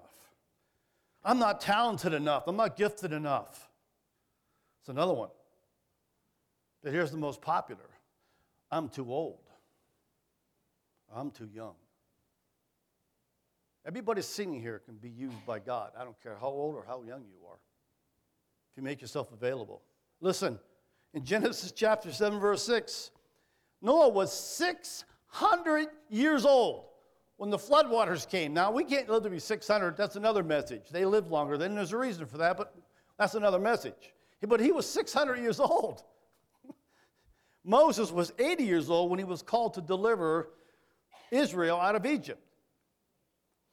I'm 1.23 1.37
not 1.37 1.61
talented 1.61 2.13
enough. 2.13 2.43
I'm 2.47 2.55
not 2.55 2.77
gifted 2.77 3.11
enough. 3.11 3.69
It's 4.81 4.89
another 4.89 5.13
one. 5.13 5.29
But 6.83 6.91
here's 6.91 7.11
the 7.11 7.17
most 7.17 7.41
popular 7.41 7.89
I'm 8.71 8.89
too 8.89 9.11
old. 9.11 9.39
I'm 11.13 11.29
too 11.31 11.49
young. 11.53 11.73
Everybody 13.85 14.21
sitting 14.21 14.59
here 14.59 14.79
can 14.79 14.95
be 14.95 15.09
used 15.09 15.45
by 15.45 15.59
God. 15.59 15.91
I 15.97 16.03
don't 16.03 16.19
care 16.21 16.37
how 16.39 16.47
old 16.47 16.75
or 16.75 16.85
how 16.85 17.01
young 17.01 17.23
you 17.23 17.47
are, 17.47 17.57
if 18.71 18.77
you 18.77 18.83
make 18.83 19.01
yourself 19.01 19.31
available. 19.31 19.81
Listen, 20.19 20.59
in 21.13 21.25
Genesis 21.25 21.71
chapter 21.71 22.11
7, 22.11 22.39
verse 22.39 22.63
6, 22.63 23.11
Noah 23.81 24.09
was 24.09 24.31
600 24.31 25.87
years 26.09 26.45
old 26.45 26.85
when 27.37 27.49
the 27.49 27.57
floodwaters 27.57 28.29
came. 28.29 28.53
Now, 28.53 28.71
we 28.71 28.83
can't 28.83 29.09
live 29.09 29.23
to 29.23 29.29
be 29.29 29.39
600. 29.39 29.97
That's 29.97 30.15
another 30.15 30.43
message. 30.43 30.83
They 30.91 31.05
lived 31.05 31.29
longer. 31.29 31.57
Then 31.57 31.73
there's 31.75 31.91
a 31.91 31.97
reason 31.97 32.27
for 32.27 32.37
that, 32.37 32.55
but 32.55 32.75
that's 33.17 33.33
another 33.33 33.59
message. 33.59 34.13
But 34.47 34.59
he 34.59 34.71
was 34.71 34.89
600 34.89 35.39
years 35.39 35.59
old. 35.59 36.03
Moses 37.63 38.11
was 38.11 38.33
80 38.39 38.63
years 38.63 38.89
old 38.89 39.09
when 39.09 39.19
he 39.19 39.25
was 39.25 39.41
called 39.41 39.75
to 39.75 39.81
deliver 39.81 40.49
Israel 41.29 41.77
out 41.77 41.95
of 41.95 42.05
Egypt. 42.05 42.41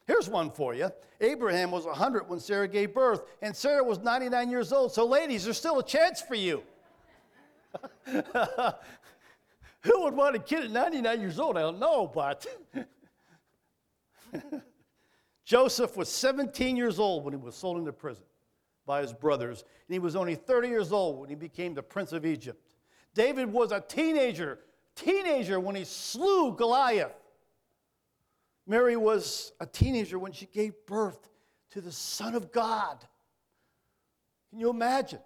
Here's 0.07 0.29
one 0.29 0.51
for 0.51 0.75
you. 0.75 0.91
Abraham 1.21 1.71
was 1.71 1.85
100 1.85 2.29
when 2.29 2.41
Sarah 2.41 2.69
gave 2.69 2.95
birth, 2.95 3.23
and 3.43 3.55
Sarah 3.55 3.85
was 3.85 3.99
99 3.99 4.51
years 4.51 4.73
old. 4.73 4.93
So, 4.93 5.05
ladies, 5.05 5.45
there's 5.45 5.59
still 5.59 5.79
a 5.79 5.85
chance 5.85 6.23
for 6.23 6.35
you. 6.35 6.63
Who 9.83 10.03
would 10.03 10.15
want 10.15 10.35
a 10.37 10.39
kid 10.39 10.65
at 10.65 10.71
99 10.71 11.21
years 11.21 11.39
old? 11.39 11.59
I 11.59 11.61
don't 11.61 11.79
know, 11.79 12.07
but. 12.07 12.47
Joseph 15.45 15.97
was 15.97 16.09
17 16.11 16.77
years 16.77 16.99
old 16.99 17.25
when 17.25 17.33
he 17.33 17.39
was 17.39 17.55
sold 17.55 17.79
into 17.79 17.93
prison 17.93 18.25
by 18.89 19.03
his 19.03 19.13
brothers, 19.13 19.63
and 19.87 19.93
he 19.93 19.99
was 20.01 20.17
only 20.17 20.35
30 20.35 20.69
years 20.69 20.91
old 20.91 21.21
when 21.21 21.29
he 21.29 21.37
became 21.37 21.75
the 21.75 21.83
prince 21.83 22.13
of 22.13 22.25
Egypt. 22.25 22.75
David 23.15 23.53
was 23.53 23.71
a 23.71 23.81
teenager, 23.81 24.59
teenager 24.97 25.61
when 25.61 25.77
he 25.77 25.85
slew 25.85 26.57
Goliath. 26.57 27.15
Mary 28.67 28.97
was 28.97 29.53
a 29.61 29.67
teenager 29.67 30.19
when 30.19 30.33
she 30.33 30.47
gave 30.47 30.73
birth 30.87 31.29
to 31.71 31.83
the 31.83 31.93
Son 31.93 32.35
of 32.35 32.51
God. 32.51 32.97
Can 34.49 34.59
you 34.59 34.71
imagine? 34.71 35.21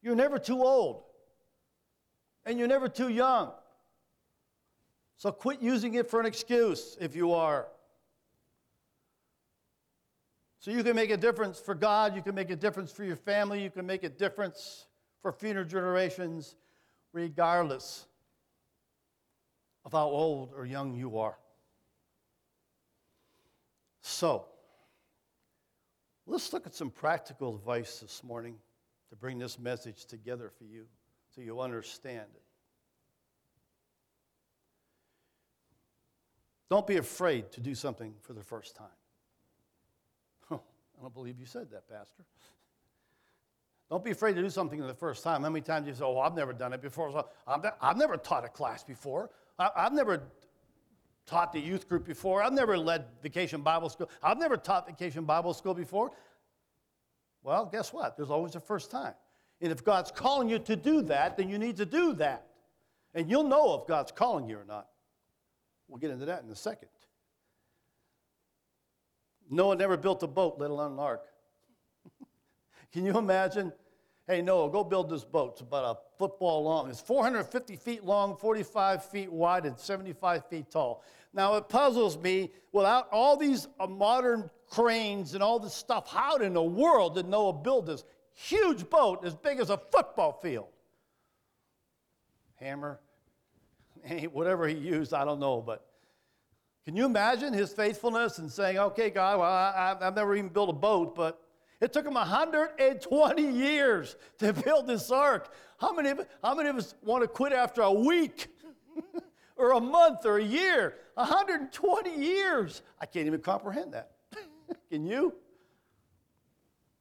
You're 0.00 0.16
never 0.16 0.38
too 0.38 0.62
old, 0.62 1.04
and 2.46 2.58
you're 2.58 2.68
never 2.68 2.88
too 2.88 3.10
young. 3.10 3.52
So 5.18 5.30
quit 5.30 5.60
using 5.60 5.94
it 5.94 6.08
for 6.08 6.20
an 6.20 6.26
excuse 6.26 6.96
if 7.00 7.14
you 7.14 7.32
are. 7.32 7.68
So 10.62 10.70
you 10.70 10.82
can 10.82 10.96
make 10.96 11.10
a 11.10 11.18
difference 11.18 11.60
for 11.60 11.74
God, 11.74 12.16
you 12.16 12.22
can 12.22 12.34
make 12.34 12.48
a 12.48 12.56
difference 12.56 12.90
for 12.90 13.04
your 13.04 13.16
family, 13.16 13.62
you 13.62 13.68
can 13.70 13.84
make 13.84 14.02
a 14.02 14.08
difference 14.08 14.86
for 15.20 15.30
future 15.30 15.64
generations, 15.64 16.56
regardless 17.12 18.06
of 19.84 19.92
how 19.92 20.06
old 20.06 20.54
or 20.56 20.64
young 20.64 20.94
you 20.94 21.18
are. 21.18 21.36
So, 24.00 24.46
Let's 26.26 26.52
look 26.52 26.66
at 26.66 26.74
some 26.74 26.90
practical 26.90 27.56
advice 27.56 27.98
this 27.98 28.22
morning 28.22 28.54
to 29.10 29.16
bring 29.16 29.38
this 29.38 29.58
message 29.58 30.06
together 30.06 30.50
for 30.56 30.64
you 30.64 30.86
so 31.34 31.40
you 31.40 31.60
understand 31.60 32.26
it. 32.34 32.42
Don't 36.70 36.86
be 36.86 36.96
afraid 36.96 37.50
to 37.52 37.60
do 37.60 37.74
something 37.74 38.14
for 38.22 38.32
the 38.32 38.42
first 38.42 38.76
time. 38.76 38.86
I 41.02 41.04
don't 41.06 41.14
believe 41.14 41.40
you 41.40 41.46
said 41.46 41.68
that, 41.72 41.88
Pastor. 41.88 42.22
Don't 43.90 44.04
be 44.04 44.12
afraid 44.12 44.36
to 44.36 44.42
do 44.42 44.48
something 44.48 44.78
the 44.80 44.94
first 44.94 45.24
time. 45.24 45.42
How 45.42 45.50
many 45.50 45.64
times 45.64 45.88
you 45.88 45.94
say, 45.94 46.04
Oh, 46.04 46.20
I've 46.20 46.36
never 46.36 46.52
done 46.52 46.72
it 46.72 46.80
before? 46.80 47.10
So 47.10 47.26
I've, 47.44 47.64
ne- 47.64 47.70
I've 47.80 47.96
never 47.96 48.16
taught 48.16 48.44
a 48.44 48.48
class 48.48 48.84
before. 48.84 49.30
I, 49.58 49.70
I've 49.74 49.92
never 49.92 50.22
taught 51.26 51.52
the 51.52 51.58
youth 51.58 51.88
group 51.88 52.06
before. 52.06 52.40
I've 52.40 52.52
never 52.52 52.78
led 52.78 53.06
vacation 53.20 53.62
Bible 53.62 53.88
school. 53.88 54.08
I've 54.22 54.38
never 54.38 54.56
taught 54.56 54.86
vacation 54.86 55.24
Bible 55.24 55.54
school 55.54 55.74
before. 55.74 56.12
Well, 57.42 57.66
guess 57.66 57.92
what? 57.92 58.16
There's 58.16 58.30
always 58.30 58.54
a 58.54 58.60
first 58.60 58.92
time. 58.92 59.14
And 59.60 59.72
if 59.72 59.84
God's 59.84 60.12
calling 60.12 60.48
you 60.48 60.60
to 60.60 60.76
do 60.76 61.02
that, 61.02 61.36
then 61.36 61.48
you 61.48 61.58
need 61.58 61.78
to 61.78 61.84
do 61.84 62.12
that. 62.14 62.46
And 63.12 63.28
you'll 63.28 63.48
know 63.48 63.74
if 63.80 63.88
God's 63.88 64.12
calling 64.12 64.48
you 64.48 64.56
or 64.56 64.64
not. 64.64 64.86
We'll 65.88 65.98
get 65.98 66.12
into 66.12 66.26
that 66.26 66.44
in 66.44 66.50
a 66.50 66.56
second. 66.56 66.88
Noah 69.52 69.76
never 69.76 69.98
built 69.98 70.22
a 70.22 70.26
boat, 70.26 70.56
let 70.58 70.70
alone 70.70 70.92
an 70.92 70.98
ark. 70.98 71.26
Can 72.92 73.04
you 73.04 73.18
imagine? 73.18 73.70
Hey, 74.26 74.40
Noah, 74.40 74.70
go 74.70 74.82
build 74.82 75.10
this 75.10 75.24
boat. 75.24 75.52
It's 75.52 75.60
about 75.60 75.84
a 75.84 76.18
football 76.18 76.64
long. 76.64 76.88
It's 76.88 77.02
450 77.02 77.76
feet 77.76 78.02
long, 78.02 78.34
45 78.36 79.04
feet 79.04 79.30
wide, 79.30 79.66
and 79.66 79.78
75 79.78 80.46
feet 80.46 80.70
tall. 80.70 81.04
Now, 81.34 81.56
it 81.56 81.68
puzzles 81.68 82.16
me, 82.16 82.50
without 82.72 83.08
all 83.12 83.36
these 83.36 83.68
uh, 83.78 83.86
modern 83.86 84.48
cranes 84.70 85.34
and 85.34 85.42
all 85.42 85.58
this 85.58 85.74
stuff, 85.74 86.08
how 86.08 86.36
in 86.36 86.54
the 86.54 86.62
world 86.62 87.16
did 87.16 87.28
Noah 87.28 87.52
build 87.52 87.86
this 87.86 88.04
huge 88.32 88.88
boat 88.88 89.22
as 89.22 89.34
big 89.34 89.60
as 89.60 89.68
a 89.68 89.76
football 89.76 90.32
field? 90.40 90.68
Hammer, 92.54 93.00
whatever 94.32 94.66
he 94.66 94.76
used, 94.76 95.12
I 95.12 95.26
don't 95.26 95.40
know, 95.40 95.60
but 95.60 95.91
can 96.84 96.96
you 96.96 97.06
imagine 97.06 97.52
his 97.52 97.72
faithfulness 97.72 98.38
and 98.38 98.50
saying, 98.50 98.78
okay, 98.78 99.08
God, 99.08 99.38
well, 99.38 99.48
I, 99.48 99.96
have 100.00 100.16
never 100.16 100.34
even 100.34 100.50
built 100.50 100.68
a 100.68 100.72
boat, 100.72 101.14
but 101.14 101.40
it 101.80 101.92
took 101.92 102.04
him 102.04 102.14
120 102.14 103.42
years 103.42 104.16
to 104.38 104.52
build 104.64 104.88
this 104.88 105.10
ark. 105.10 105.52
How 105.78 105.92
many, 105.92 106.12
how 106.42 106.54
many 106.54 106.68
of 106.68 106.76
us 106.76 106.94
want 107.02 107.22
to 107.22 107.28
quit 107.28 107.52
after 107.52 107.82
a 107.82 107.92
week 107.92 108.48
or 109.56 109.72
a 109.72 109.80
month 109.80 110.26
or 110.26 110.38
a 110.38 110.44
year? 110.44 110.96
120 111.14 112.16
years. 112.16 112.82
I 113.00 113.06
can't 113.06 113.26
even 113.26 113.40
comprehend 113.40 113.94
that. 113.94 114.12
Can 114.90 115.04
you? 115.04 115.34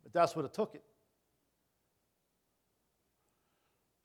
But 0.04 0.14
that's 0.14 0.36
what 0.36 0.46
it 0.46 0.54
took 0.54 0.76
it. 0.76 0.84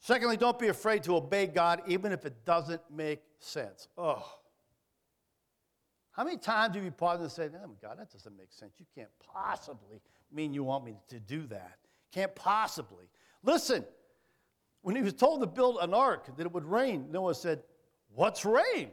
Secondly, 0.00 0.36
don't 0.36 0.58
be 0.58 0.68
afraid 0.68 1.02
to 1.02 1.16
obey 1.16 1.46
God 1.46 1.82
even 1.86 2.12
if 2.12 2.24
it 2.24 2.44
doesn't 2.46 2.80
make 2.90 3.20
sense. 3.40 3.88
Oh. 3.98 4.24
How 6.16 6.24
many 6.24 6.38
times 6.38 6.74
have 6.74 6.82
you 6.82 6.90
paused 6.90 7.20
and 7.20 7.30
said, 7.30 7.52
Oh, 7.62 7.76
God, 7.82 7.98
that 7.98 8.10
doesn't 8.10 8.36
make 8.36 8.50
sense. 8.50 8.72
You 8.78 8.86
can't 8.94 9.10
possibly 9.34 10.00
mean 10.32 10.54
you 10.54 10.64
want 10.64 10.82
me 10.82 10.96
to 11.08 11.20
do 11.20 11.46
that. 11.48 11.76
Can't 12.10 12.34
possibly. 12.34 13.04
Listen, 13.42 13.84
when 14.80 14.96
he 14.96 15.02
was 15.02 15.12
told 15.12 15.40
to 15.42 15.46
build 15.46 15.76
an 15.80 15.92
ark 15.92 16.34
that 16.38 16.46
it 16.46 16.52
would 16.52 16.64
rain, 16.64 17.08
Noah 17.10 17.34
said, 17.34 17.62
What's 18.14 18.46
rain? 18.46 18.90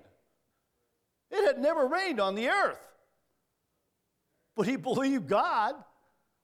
It 1.31 1.45
had 1.45 1.59
never 1.59 1.87
rained 1.87 2.19
on 2.19 2.35
the 2.35 2.49
earth. 2.49 2.85
But 4.55 4.67
he 4.67 4.75
believed 4.75 5.27
God 5.27 5.75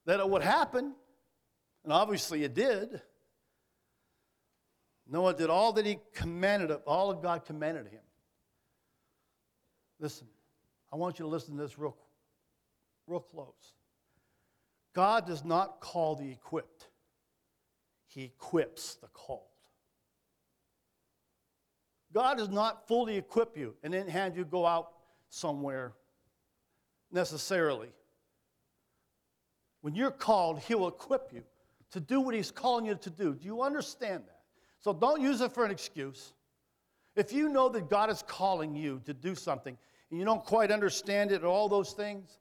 that 0.05 0.21
it 0.21 0.27
would 0.27 0.41
happen, 0.41 0.93
and 1.83 1.93
obviously 1.93 2.43
it 2.43 2.53
did. 2.53 3.01
Noah 5.07 5.33
did 5.33 5.49
all 5.49 5.73
that 5.73 5.85
he 5.85 5.99
commanded, 6.13 6.71
all 6.87 7.11
of 7.11 7.21
God 7.21 7.43
commanded 7.43 7.87
him. 7.87 8.01
Listen, 9.99 10.27
I 10.91 10.95
want 10.95 11.19
you 11.19 11.23
to 11.23 11.29
listen 11.29 11.55
to 11.55 11.61
this 11.61 11.77
real, 11.77 11.95
real 13.07 13.19
close. 13.19 13.73
God 14.93 15.27
does 15.27 15.45
not 15.45 15.79
call 15.79 16.15
the 16.15 16.29
equipped, 16.29 16.87
He 18.07 18.23
equips 18.23 18.95
the 18.95 19.07
called. 19.07 19.43
God 22.11 22.39
does 22.39 22.49
not 22.49 22.87
fully 22.87 23.17
equip 23.17 23.55
you 23.55 23.75
and 23.83 23.93
then 23.93 24.07
hand 24.07 24.35
you 24.35 24.43
go 24.43 24.65
out 24.65 24.93
somewhere 25.29 25.93
necessarily. 27.11 27.89
When 29.81 29.93
you're 29.93 30.11
called, 30.11 30.59
He'll 30.59 30.87
equip 30.87 31.31
you 31.31 31.43
to 31.91 31.99
do 31.99 32.19
what 32.19 32.33
He's 32.33 32.51
calling 32.51 32.85
you 32.85 32.95
to 32.95 33.09
do. 33.09 33.35
Do 33.35 33.45
you 33.45 33.61
understand 33.61 34.23
that? 34.27 34.39
So 34.79 34.93
don't 34.93 35.21
use 35.21 35.41
it 35.41 35.51
for 35.51 35.65
an 35.65 35.71
excuse. 35.71 36.33
If 37.15 37.33
you 37.33 37.49
know 37.49 37.69
that 37.69 37.89
God 37.89 38.09
is 38.09 38.23
calling 38.27 38.75
you 38.75 39.01
to 39.05 39.13
do 39.13 39.35
something 39.35 39.77
and 40.09 40.19
you 40.19 40.25
don't 40.25 40.43
quite 40.43 40.71
understand 40.71 41.31
it 41.31 41.43
or 41.43 41.47
all 41.47 41.69
those 41.69 41.93
things, 41.93 42.39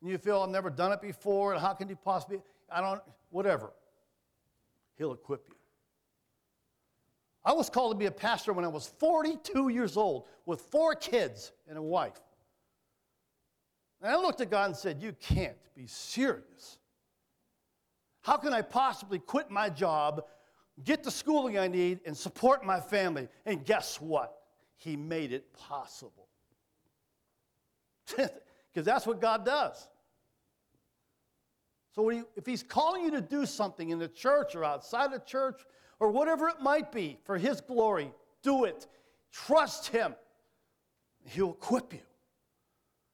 and 0.00 0.10
you 0.10 0.18
feel 0.18 0.42
I've 0.42 0.50
never 0.50 0.70
done 0.70 0.92
it 0.92 1.00
before, 1.00 1.52
and 1.52 1.60
how 1.60 1.74
can 1.74 1.88
you 1.88 1.96
possibly, 1.96 2.40
I 2.70 2.80
don't, 2.80 3.00
whatever, 3.30 3.72
He'll 4.96 5.12
equip 5.12 5.48
you. 5.48 5.54
I 7.44 7.52
was 7.52 7.68
called 7.68 7.92
to 7.92 7.98
be 7.98 8.06
a 8.06 8.10
pastor 8.12 8.52
when 8.52 8.64
I 8.64 8.68
was 8.68 8.92
42 8.98 9.68
years 9.70 9.96
old 9.96 10.26
with 10.46 10.60
four 10.60 10.94
kids 10.94 11.52
and 11.68 11.76
a 11.76 11.82
wife. 11.82 12.20
And 14.00 14.12
I 14.12 14.16
looked 14.16 14.40
at 14.40 14.50
God 14.50 14.66
and 14.66 14.76
said, 14.76 15.02
You 15.02 15.12
can't 15.12 15.56
be 15.74 15.86
serious. 15.86 16.78
How 18.20 18.36
can 18.36 18.52
I 18.52 18.62
possibly 18.62 19.18
quit 19.18 19.50
my 19.50 19.68
job 19.68 20.22
get 20.84 21.02
the 21.02 21.10
schooling 21.10 21.58
I 21.58 21.68
need, 21.68 22.00
and 22.06 22.16
support 22.16 22.64
my 22.64 22.80
family. 22.80 23.28
And 23.46 23.64
guess 23.64 24.00
what? 24.00 24.38
He 24.76 24.96
made 24.96 25.32
it 25.32 25.52
possible. 25.54 26.21
Because 28.72 28.86
that's 28.86 29.06
what 29.06 29.20
God 29.20 29.44
does. 29.44 29.86
So 31.94 32.08
he, 32.08 32.22
if 32.36 32.46
He's 32.46 32.62
calling 32.62 33.04
you 33.04 33.10
to 33.10 33.20
do 33.20 33.44
something 33.44 33.90
in 33.90 33.98
the 33.98 34.08
church 34.08 34.54
or 34.54 34.64
outside 34.64 35.12
the 35.12 35.18
church 35.18 35.60
or 36.00 36.10
whatever 36.10 36.48
it 36.48 36.60
might 36.60 36.90
be 36.90 37.18
for 37.24 37.36
His 37.36 37.60
glory, 37.60 38.12
do 38.42 38.64
it. 38.64 38.86
Trust 39.30 39.88
Him. 39.88 40.14
He'll 41.24 41.50
equip 41.50 41.92
you. 41.92 42.00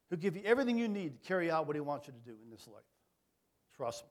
He'll 0.09 0.19
give 0.19 0.37
you 0.37 0.43
everything 0.45 0.79
you 0.79 0.89
need 0.89 1.21
to 1.21 1.29
carry 1.29 1.51
out 1.51 1.67
what 1.67 1.77
He 1.77 1.81
wants 1.81 2.07
you 2.07 2.13
to 2.13 2.21
do 2.21 2.37
in 2.45 2.51
this 2.51 2.67
life. 2.69 2.85
Trust 3.77 4.05
me. 4.05 4.11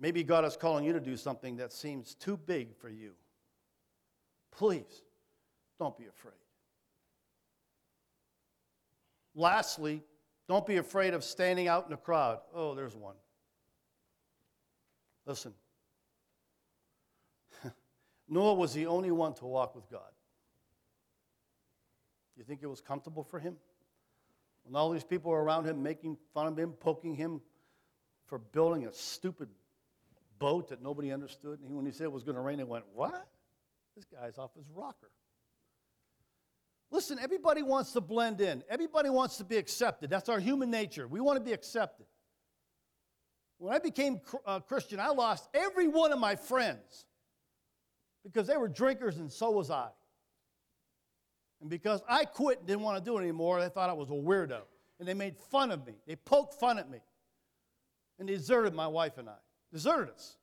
Maybe 0.00 0.24
God 0.24 0.44
is 0.44 0.56
calling 0.56 0.84
you 0.84 0.92
to 0.92 1.00
do 1.00 1.16
something 1.16 1.56
that 1.56 1.72
seems 1.72 2.14
too 2.14 2.36
big 2.36 2.74
for 2.74 2.88
you. 2.88 3.12
Please, 4.50 5.02
don't 5.78 5.96
be 5.96 6.06
afraid. 6.06 6.43
Lastly, 9.34 10.02
don't 10.48 10.66
be 10.66 10.76
afraid 10.76 11.14
of 11.14 11.24
standing 11.24 11.68
out 11.68 11.86
in 11.86 11.92
a 11.92 11.96
crowd. 11.96 12.38
Oh, 12.54 12.74
there's 12.74 12.94
one. 12.94 13.16
Listen, 15.26 15.54
Noah 18.28 18.54
was 18.54 18.74
the 18.74 18.86
only 18.86 19.10
one 19.10 19.34
to 19.34 19.46
walk 19.46 19.74
with 19.74 19.88
God. 19.90 20.02
You 22.36 22.44
think 22.44 22.60
it 22.62 22.66
was 22.66 22.80
comfortable 22.80 23.24
for 23.24 23.38
him? 23.38 23.56
When 24.64 24.76
all 24.76 24.90
these 24.90 25.04
people 25.04 25.30
were 25.30 25.42
around 25.42 25.66
him 25.66 25.82
making 25.82 26.18
fun 26.32 26.46
of 26.46 26.58
him, 26.58 26.72
poking 26.72 27.14
him 27.14 27.40
for 28.26 28.38
building 28.38 28.86
a 28.86 28.92
stupid 28.92 29.48
boat 30.38 30.68
that 30.68 30.82
nobody 30.82 31.12
understood. 31.12 31.60
And 31.60 31.74
when 31.74 31.86
he 31.86 31.92
said 31.92 32.04
it 32.04 32.12
was 32.12 32.24
going 32.24 32.36
to 32.36 32.40
rain, 32.40 32.58
they 32.58 32.64
went, 32.64 32.84
What? 32.92 33.28
This 33.94 34.04
guy's 34.04 34.38
off 34.38 34.54
his 34.56 34.68
rocker. 34.74 35.10
Listen, 36.94 37.18
everybody 37.18 37.60
wants 37.60 37.90
to 37.90 38.00
blend 38.00 38.40
in, 38.40 38.62
everybody 38.68 39.10
wants 39.10 39.38
to 39.38 39.44
be 39.44 39.56
accepted. 39.56 40.08
That's 40.08 40.28
our 40.28 40.38
human 40.38 40.70
nature. 40.70 41.08
We 41.08 41.18
want 41.18 41.36
to 41.40 41.44
be 41.44 41.52
accepted. 41.52 42.06
When 43.58 43.74
I 43.74 43.80
became 43.80 44.20
a 44.46 44.48
uh, 44.48 44.60
Christian, 44.60 45.00
I 45.00 45.08
lost 45.08 45.48
every 45.52 45.88
one 45.88 46.12
of 46.12 46.20
my 46.20 46.36
friends 46.36 47.06
because 48.22 48.46
they 48.46 48.56
were 48.56 48.68
drinkers 48.68 49.16
and 49.16 49.30
so 49.30 49.50
was 49.50 49.72
I. 49.72 49.88
And 51.60 51.68
because 51.68 52.00
I 52.08 52.26
quit 52.26 52.58
and 52.58 52.66
didn't 52.68 52.82
want 52.82 53.04
to 53.04 53.10
do 53.10 53.18
it 53.18 53.22
anymore, 53.22 53.60
they 53.60 53.68
thought 53.68 53.90
I 53.90 53.94
was 53.94 54.10
a 54.10 54.12
weirdo. 54.12 54.60
And 55.00 55.08
they 55.08 55.14
made 55.14 55.36
fun 55.36 55.72
of 55.72 55.84
me. 55.84 55.94
They 56.06 56.14
poked 56.14 56.54
fun 56.54 56.78
at 56.78 56.88
me. 56.88 57.00
And 58.20 58.28
they 58.28 58.34
deserted 58.34 58.72
my 58.72 58.86
wife 58.86 59.18
and 59.18 59.28
I 59.28 59.38
deserted 59.72 60.14
us. 60.14 60.36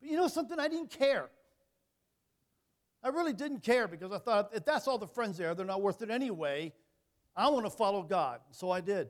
But 0.00 0.10
you 0.10 0.16
know 0.16 0.28
something? 0.28 0.60
I 0.60 0.68
didn't 0.68 0.90
care. 0.90 1.28
I 3.02 3.08
really 3.08 3.32
didn't 3.32 3.60
care 3.60 3.88
because 3.88 4.12
I 4.12 4.18
thought 4.18 4.50
if 4.54 4.64
that's 4.64 4.86
all 4.86 4.98
the 4.98 5.06
friends 5.06 5.38
there, 5.38 5.54
they're 5.54 5.66
not 5.66 5.82
worth 5.82 6.02
it 6.02 6.10
anyway. 6.10 6.72
I 7.34 7.48
want 7.48 7.64
to 7.66 7.70
follow 7.70 8.02
God. 8.02 8.40
So 8.50 8.70
I 8.70 8.80
did. 8.80 9.08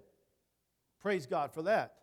Praise 1.01 1.27
God 1.27 1.53
for 1.53 1.63
that. 1.63 1.95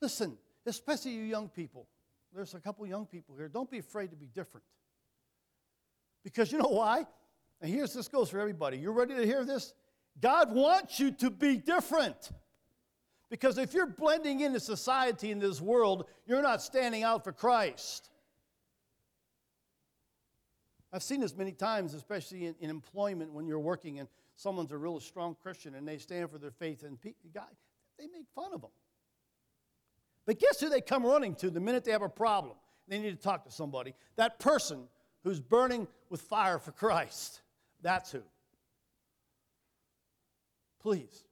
Listen, 0.00 0.36
especially 0.66 1.12
you 1.12 1.22
young 1.22 1.48
people. 1.48 1.86
There's 2.34 2.54
a 2.54 2.60
couple 2.60 2.86
young 2.86 3.06
people 3.06 3.34
here. 3.36 3.48
Don't 3.48 3.70
be 3.70 3.78
afraid 3.78 4.10
to 4.10 4.16
be 4.16 4.26
different. 4.26 4.64
Because 6.22 6.52
you 6.52 6.58
know 6.58 6.68
why? 6.68 7.06
And 7.60 7.72
here's 7.72 7.92
this 7.92 8.08
goes 8.08 8.30
for 8.30 8.38
everybody. 8.38 8.78
You're 8.78 8.92
ready 8.92 9.14
to 9.14 9.26
hear 9.26 9.44
this? 9.44 9.74
God 10.20 10.54
wants 10.54 11.00
you 11.00 11.10
to 11.12 11.30
be 11.30 11.56
different. 11.56 12.30
Because 13.30 13.58
if 13.58 13.74
you're 13.74 13.86
blending 13.86 14.40
into 14.40 14.60
society 14.60 15.30
in 15.30 15.38
this 15.38 15.60
world, 15.60 16.06
you're 16.26 16.42
not 16.42 16.62
standing 16.62 17.04
out 17.04 17.24
for 17.24 17.32
Christ. 17.32 18.09
I've 20.92 21.02
seen 21.02 21.20
this 21.20 21.36
many 21.36 21.52
times, 21.52 21.94
especially 21.94 22.46
in, 22.46 22.54
in 22.60 22.70
employment 22.70 23.32
when 23.32 23.46
you're 23.46 23.60
working 23.60 24.00
and 24.00 24.08
someone's 24.34 24.72
a 24.72 24.78
real 24.78 24.98
strong 24.98 25.36
Christian 25.40 25.74
and 25.74 25.86
they 25.86 25.98
stand 25.98 26.30
for 26.30 26.38
their 26.38 26.50
faith, 26.50 26.82
and 26.82 27.00
pe- 27.00 27.14
God, 27.32 27.50
they 27.98 28.06
make 28.06 28.26
fun 28.34 28.52
of 28.52 28.60
them. 28.60 28.70
But 30.26 30.38
guess 30.38 30.60
who 30.60 30.68
they 30.68 30.80
come 30.80 31.04
running 31.04 31.34
to 31.36 31.50
the 31.50 31.60
minute 31.60 31.84
they 31.84 31.92
have 31.92 32.02
a 32.02 32.08
problem? 32.08 32.56
They 32.88 32.98
need 32.98 33.10
to 33.10 33.22
talk 33.22 33.44
to 33.44 33.52
somebody. 33.52 33.94
That 34.16 34.38
person 34.40 34.88
who's 35.22 35.40
burning 35.40 35.86
with 36.08 36.22
fire 36.22 36.58
for 36.58 36.72
Christ. 36.72 37.40
That's 37.82 38.10
who. 38.10 38.22
Please. 40.80 41.24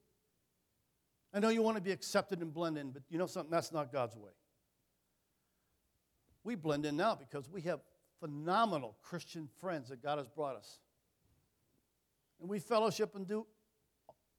I 1.34 1.40
know 1.40 1.48
you 1.48 1.62
want 1.62 1.76
to 1.76 1.82
be 1.82 1.92
accepted 1.92 2.40
and 2.40 2.52
blend 2.52 2.78
in, 2.78 2.90
but 2.90 3.02
you 3.10 3.18
know 3.18 3.26
something? 3.26 3.50
That's 3.50 3.72
not 3.72 3.92
God's 3.92 4.16
way. 4.16 4.30
We 6.44 6.54
blend 6.54 6.86
in 6.86 6.96
now 6.96 7.14
because 7.14 7.48
we 7.50 7.62
have 7.62 7.80
phenomenal 8.20 8.96
Christian 9.02 9.48
friends 9.60 9.88
that 9.88 10.02
God 10.02 10.18
has 10.18 10.28
brought 10.28 10.56
us. 10.56 10.78
And 12.40 12.48
we 12.48 12.58
fellowship 12.58 13.14
and 13.14 13.26
do 13.26 13.46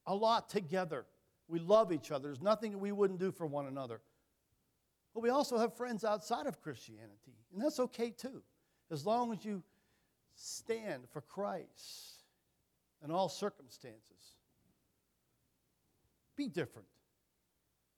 a 0.06 0.16
lot 0.16 0.50
together. 0.50 1.06
We 1.48 1.60
love 1.60 1.92
each 1.92 2.12
other. 2.12 2.28
There's 2.28 2.42
nothing 2.42 2.80
we 2.80 2.92
wouldn't 2.92 3.20
do 3.20 3.32
for 3.32 3.46
one 3.46 3.68
another. 3.68 4.02
But 5.14 5.24
we 5.24 5.30
also 5.30 5.58
have 5.58 5.76
friends 5.76 6.04
outside 6.04 6.46
of 6.46 6.62
Christianity, 6.62 7.36
and 7.52 7.62
that's 7.62 7.80
okay 7.80 8.12
too, 8.12 8.44
as 8.92 9.06
long 9.06 9.34
as 9.34 9.44
you 9.44 9.64
stand 10.36 11.04
for 11.12 11.22
Christ 11.22 12.24
in 13.04 13.12
all 13.12 13.28
circumstances. 13.28 14.36
Be 16.36 16.48
different. 16.48 16.88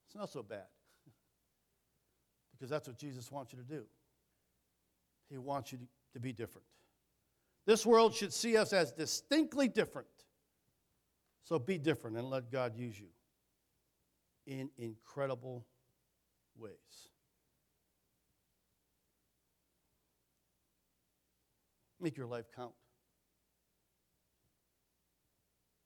It's 0.07 0.15
not 0.15 0.29
so 0.29 0.41
bad 0.41 0.65
because 2.51 2.69
that's 2.69 2.87
what 2.87 2.97
Jesus 2.97 3.31
wants 3.31 3.53
you 3.53 3.59
to 3.59 3.65
do. 3.65 3.83
He 5.31 5.37
wants 5.37 5.71
you 5.71 5.79
to, 6.13 6.19
be 6.19 6.33
different. 6.33 6.67
This 7.65 7.85
world 7.85 8.13
should 8.13 8.33
see 8.33 8.57
us 8.57 8.73
as 8.73 8.91
distinctly 8.91 9.69
different. 9.69 10.07
So 11.45 11.57
be 11.57 11.77
different 11.77 12.17
and 12.17 12.29
let 12.29 12.51
God 12.51 12.75
use 12.75 12.99
you 12.99 13.07
in 14.45 14.69
incredible 14.77 15.65
ways. 16.57 16.73
Make 22.01 22.17
your 22.17 22.27
life 22.27 22.45
count. 22.53 22.73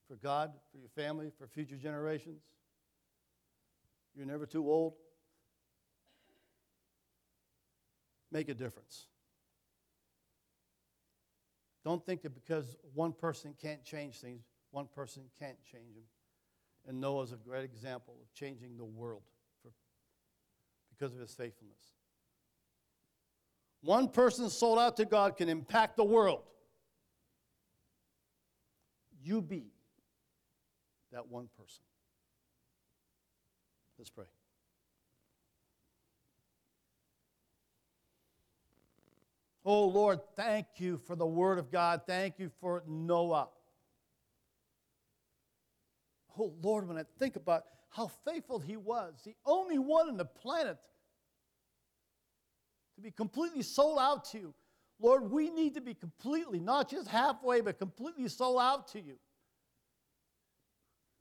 For 0.08 0.16
God, 0.16 0.54
for 0.72 0.80
your 0.80 0.90
family, 0.90 1.32
for 1.38 1.46
future 1.46 1.78
generations. 1.78 2.42
You're 4.16 4.26
never 4.26 4.46
too 4.46 4.68
old. 4.70 4.94
Make 8.32 8.50
a 8.50 8.54
difference. 8.54 9.08
Don't 11.86 12.04
think 12.04 12.24
that 12.24 12.34
because 12.34 12.76
one 12.96 13.14
person 13.14 13.54
can't 13.62 13.84
change 13.84 14.18
things, 14.20 14.42
one 14.72 14.88
person 14.88 15.22
can't 15.40 15.58
change 15.72 15.94
them. 15.94 16.04
And 16.88 17.00
Noah's 17.00 17.32
a 17.32 17.38
great 17.38 17.64
example 17.64 18.16
of 18.22 18.34
changing 18.34 18.76
the 18.76 18.84
world 18.84 19.22
for, 19.62 19.72
because 20.90 21.14
of 21.14 21.22
his 21.22 21.34
faithfulness. 21.34 21.94
One 23.82 24.08
person 24.08 24.50
sold 24.50 24.80
out 24.80 24.98
to 24.98 25.06
God 25.06 25.38
can 25.38 25.48
impact 25.48 25.96
the 25.96 26.04
world. 26.04 26.42
You 29.24 29.44
be 29.44 29.68
that 31.12 31.28
one 31.30 31.50
person. 31.56 31.84
Let's 34.00 34.10
pray. 34.10 34.26
Oh 39.66 39.88
Lord, 39.88 40.20
thank 40.36 40.68
you 40.78 41.00
for 41.08 41.16
the 41.16 41.26
Word 41.26 41.58
of 41.58 41.72
God. 41.72 42.02
Thank 42.06 42.38
you 42.38 42.52
for 42.62 42.84
Noah. 42.88 43.50
Oh 46.38 46.54
Lord, 46.62 46.88
when 46.88 46.98
I 46.98 47.04
think 47.18 47.36
about 47.36 47.64
how 47.90 48.12
faithful 48.26 48.60
he 48.60 48.78
was, 48.78 49.16
the 49.26 49.36
only 49.46 49.80
one 49.80 50.08
on 50.08 50.18
the 50.18 50.26
planet 50.26 50.78
to 52.96 53.02
be 53.02 53.10
completely 53.10 53.64
sold 53.64 53.98
out 54.00 54.26
to 54.32 54.40
you. 54.40 54.54
Lord, 55.00 55.32
we 55.32 55.50
need 55.50 55.74
to 55.74 55.82
be 55.82 55.94
completely, 55.94 56.60
not 56.60 56.90
just 56.90 57.08
halfway, 57.08 57.62
but 57.62 57.80
completely 57.80 58.28
sold 58.28 58.62
out 58.62 58.88
to 58.90 59.02
you. 59.02 59.16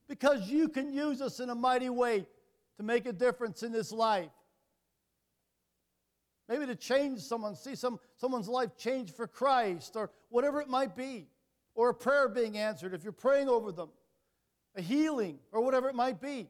Because 0.06 0.48
you 0.50 0.68
can 0.68 0.92
use 0.92 1.20
us 1.22 1.40
in 1.40 1.50
a 1.50 1.54
mighty 1.54 1.88
way 1.88 2.26
to 2.76 2.82
make 2.82 3.06
a 3.06 3.12
difference 3.12 3.62
in 3.62 3.72
this 3.72 3.90
life. 3.90 4.30
Maybe 6.48 6.66
to 6.66 6.74
change 6.74 7.20
someone, 7.20 7.56
see 7.56 7.74
some, 7.74 7.98
someone's 8.16 8.48
life 8.48 8.76
change 8.76 9.12
for 9.12 9.26
Christ, 9.26 9.96
or 9.96 10.10
whatever 10.28 10.60
it 10.60 10.68
might 10.68 10.94
be, 10.94 11.26
or 11.74 11.88
a 11.88 11.94
prayer 11.94 12.28
being 12.28 12.58
answered 12.58 12.92
if 12.92 13.02
you're 13.02 13.12
praying 13.12 13.48
over 13.48 13.72
them, 13.72 13.88
a 14.76 14.82
healing, 14.82 15.38
or 15.52 15.62
whatever 15.62 15.88
it 15.88 15.94
might 15.94 16.20
be. 16.20 16.48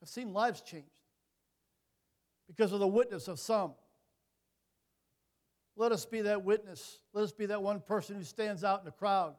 I've 0.00 0.08
seen 0.08 0.32
lives 0.32 0.60
changed 0.60 0.86
because 2.46 2.72
of 2.72 2.78
the 2.78 2.86
witness 2.86 3.26
of 3.26 3.40
some. 3.40 3.74
Let 5.76 5.92
us 5.92 6.04
be 6.06 6.22
that 6.22 6.44
witness. 6.44 6.98
Let 7.12 7.22
us 7.22 7.32
be 7.32 7.46
that 7.46 7.62
one 7.62 7.80
person 7.80 8.16
who 8.16 8.24
stands 8.24 8.64
out 8.64 8.80
in 8.80 8.84
the 8.84 8.90
crowd 8.90 9.34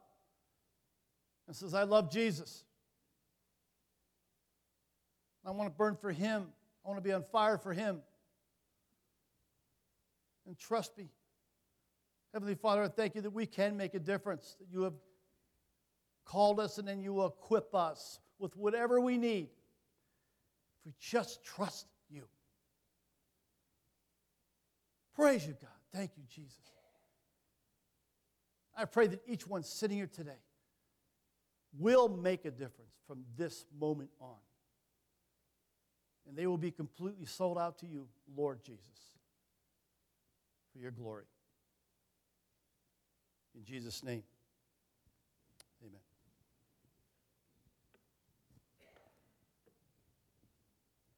and 1.46 1.56
says, 1.56 1.74
I 1.74 1.82
love 1.82 2.10
Jesus. 2.10 2.64
I 5.44 5.50
want 5.50 5.68
to 5.68 5.76
burn 5.76 5.96
for 5.96 6.12
him. 6.12 6.46
I 6.84 6.88
want 6.88 6.98
to 6.98 7.02
be 7.06 7.12
on 7.12 7.22
fire 7.22 7.58
for 7.58 7.72
him. 7.72 8.00
And 10.46 10.58
trust 10.58 10.96
me. 10.96 11.10
Heavenly 12.32 12.54
Father, 12.54 12.82
I 12.82 12.88
thank 12.88 13.14
you 13.14 13.22
that 13.22 13.30
we 13.30 13.46
can 13.46 13.76
make 13.76 13.94
a 13.94 13.98
difference, 13.98 14.56
that 14.60 14.68
you 14.70 14.82
have 14.82 14.94
called 16.24 16.60
us 16.60 16.78
and 16.78 16.86
then 16.86 17.00
you 17.00 17.24
equip 17.24 17.74
us 17.74 18.20
with 18.38 18.56
whatever 18.56 19.00
we 19.00 19.18
need 19.18 19.48
if 20.78 20.86
we 20.86 20.92
just 21.00 21.44
trust 21.44 21.86
you. 22.08 22.22
Praise 25.14 25.46
you, 25.46 25.54
God. 25.60 25.70
Thank 25.92 26.12
you, 26.16 26.22
Jesus. 26.28 26.56
I 28.76 28.84
pray 28.84 29.08
that 29.08 29.20
each 29.26 29.46
one 29.46 29.62
sitting 29.62 29.96
here 29.96 30.06
today 30.06 30.38
will 31.78 32.08
make 32.08 32.44
a 32.44 32.50
difference 32.50 32.94
from 33.06 33.24
this 33.36 33.66
moment 33.78 34.10
on. 34.20 34.36
And 36.30 36.38
they 36.38 36.46
will 36.46 36.56
be 36.56 36.70
completely 36.70 37.26
sold 37.26 37.58
out 37.58 37.80
to 37.80 37.86
you, 37.86 38.06
Lord 38.36 38.62
Jesus, 38.62 39.18
for 40.72 40.78
your 40.78 40.92
glory. 40.92 41.24
In 43.56 43.64
Jesus' 43.64 44.04
name. 44.04 44.22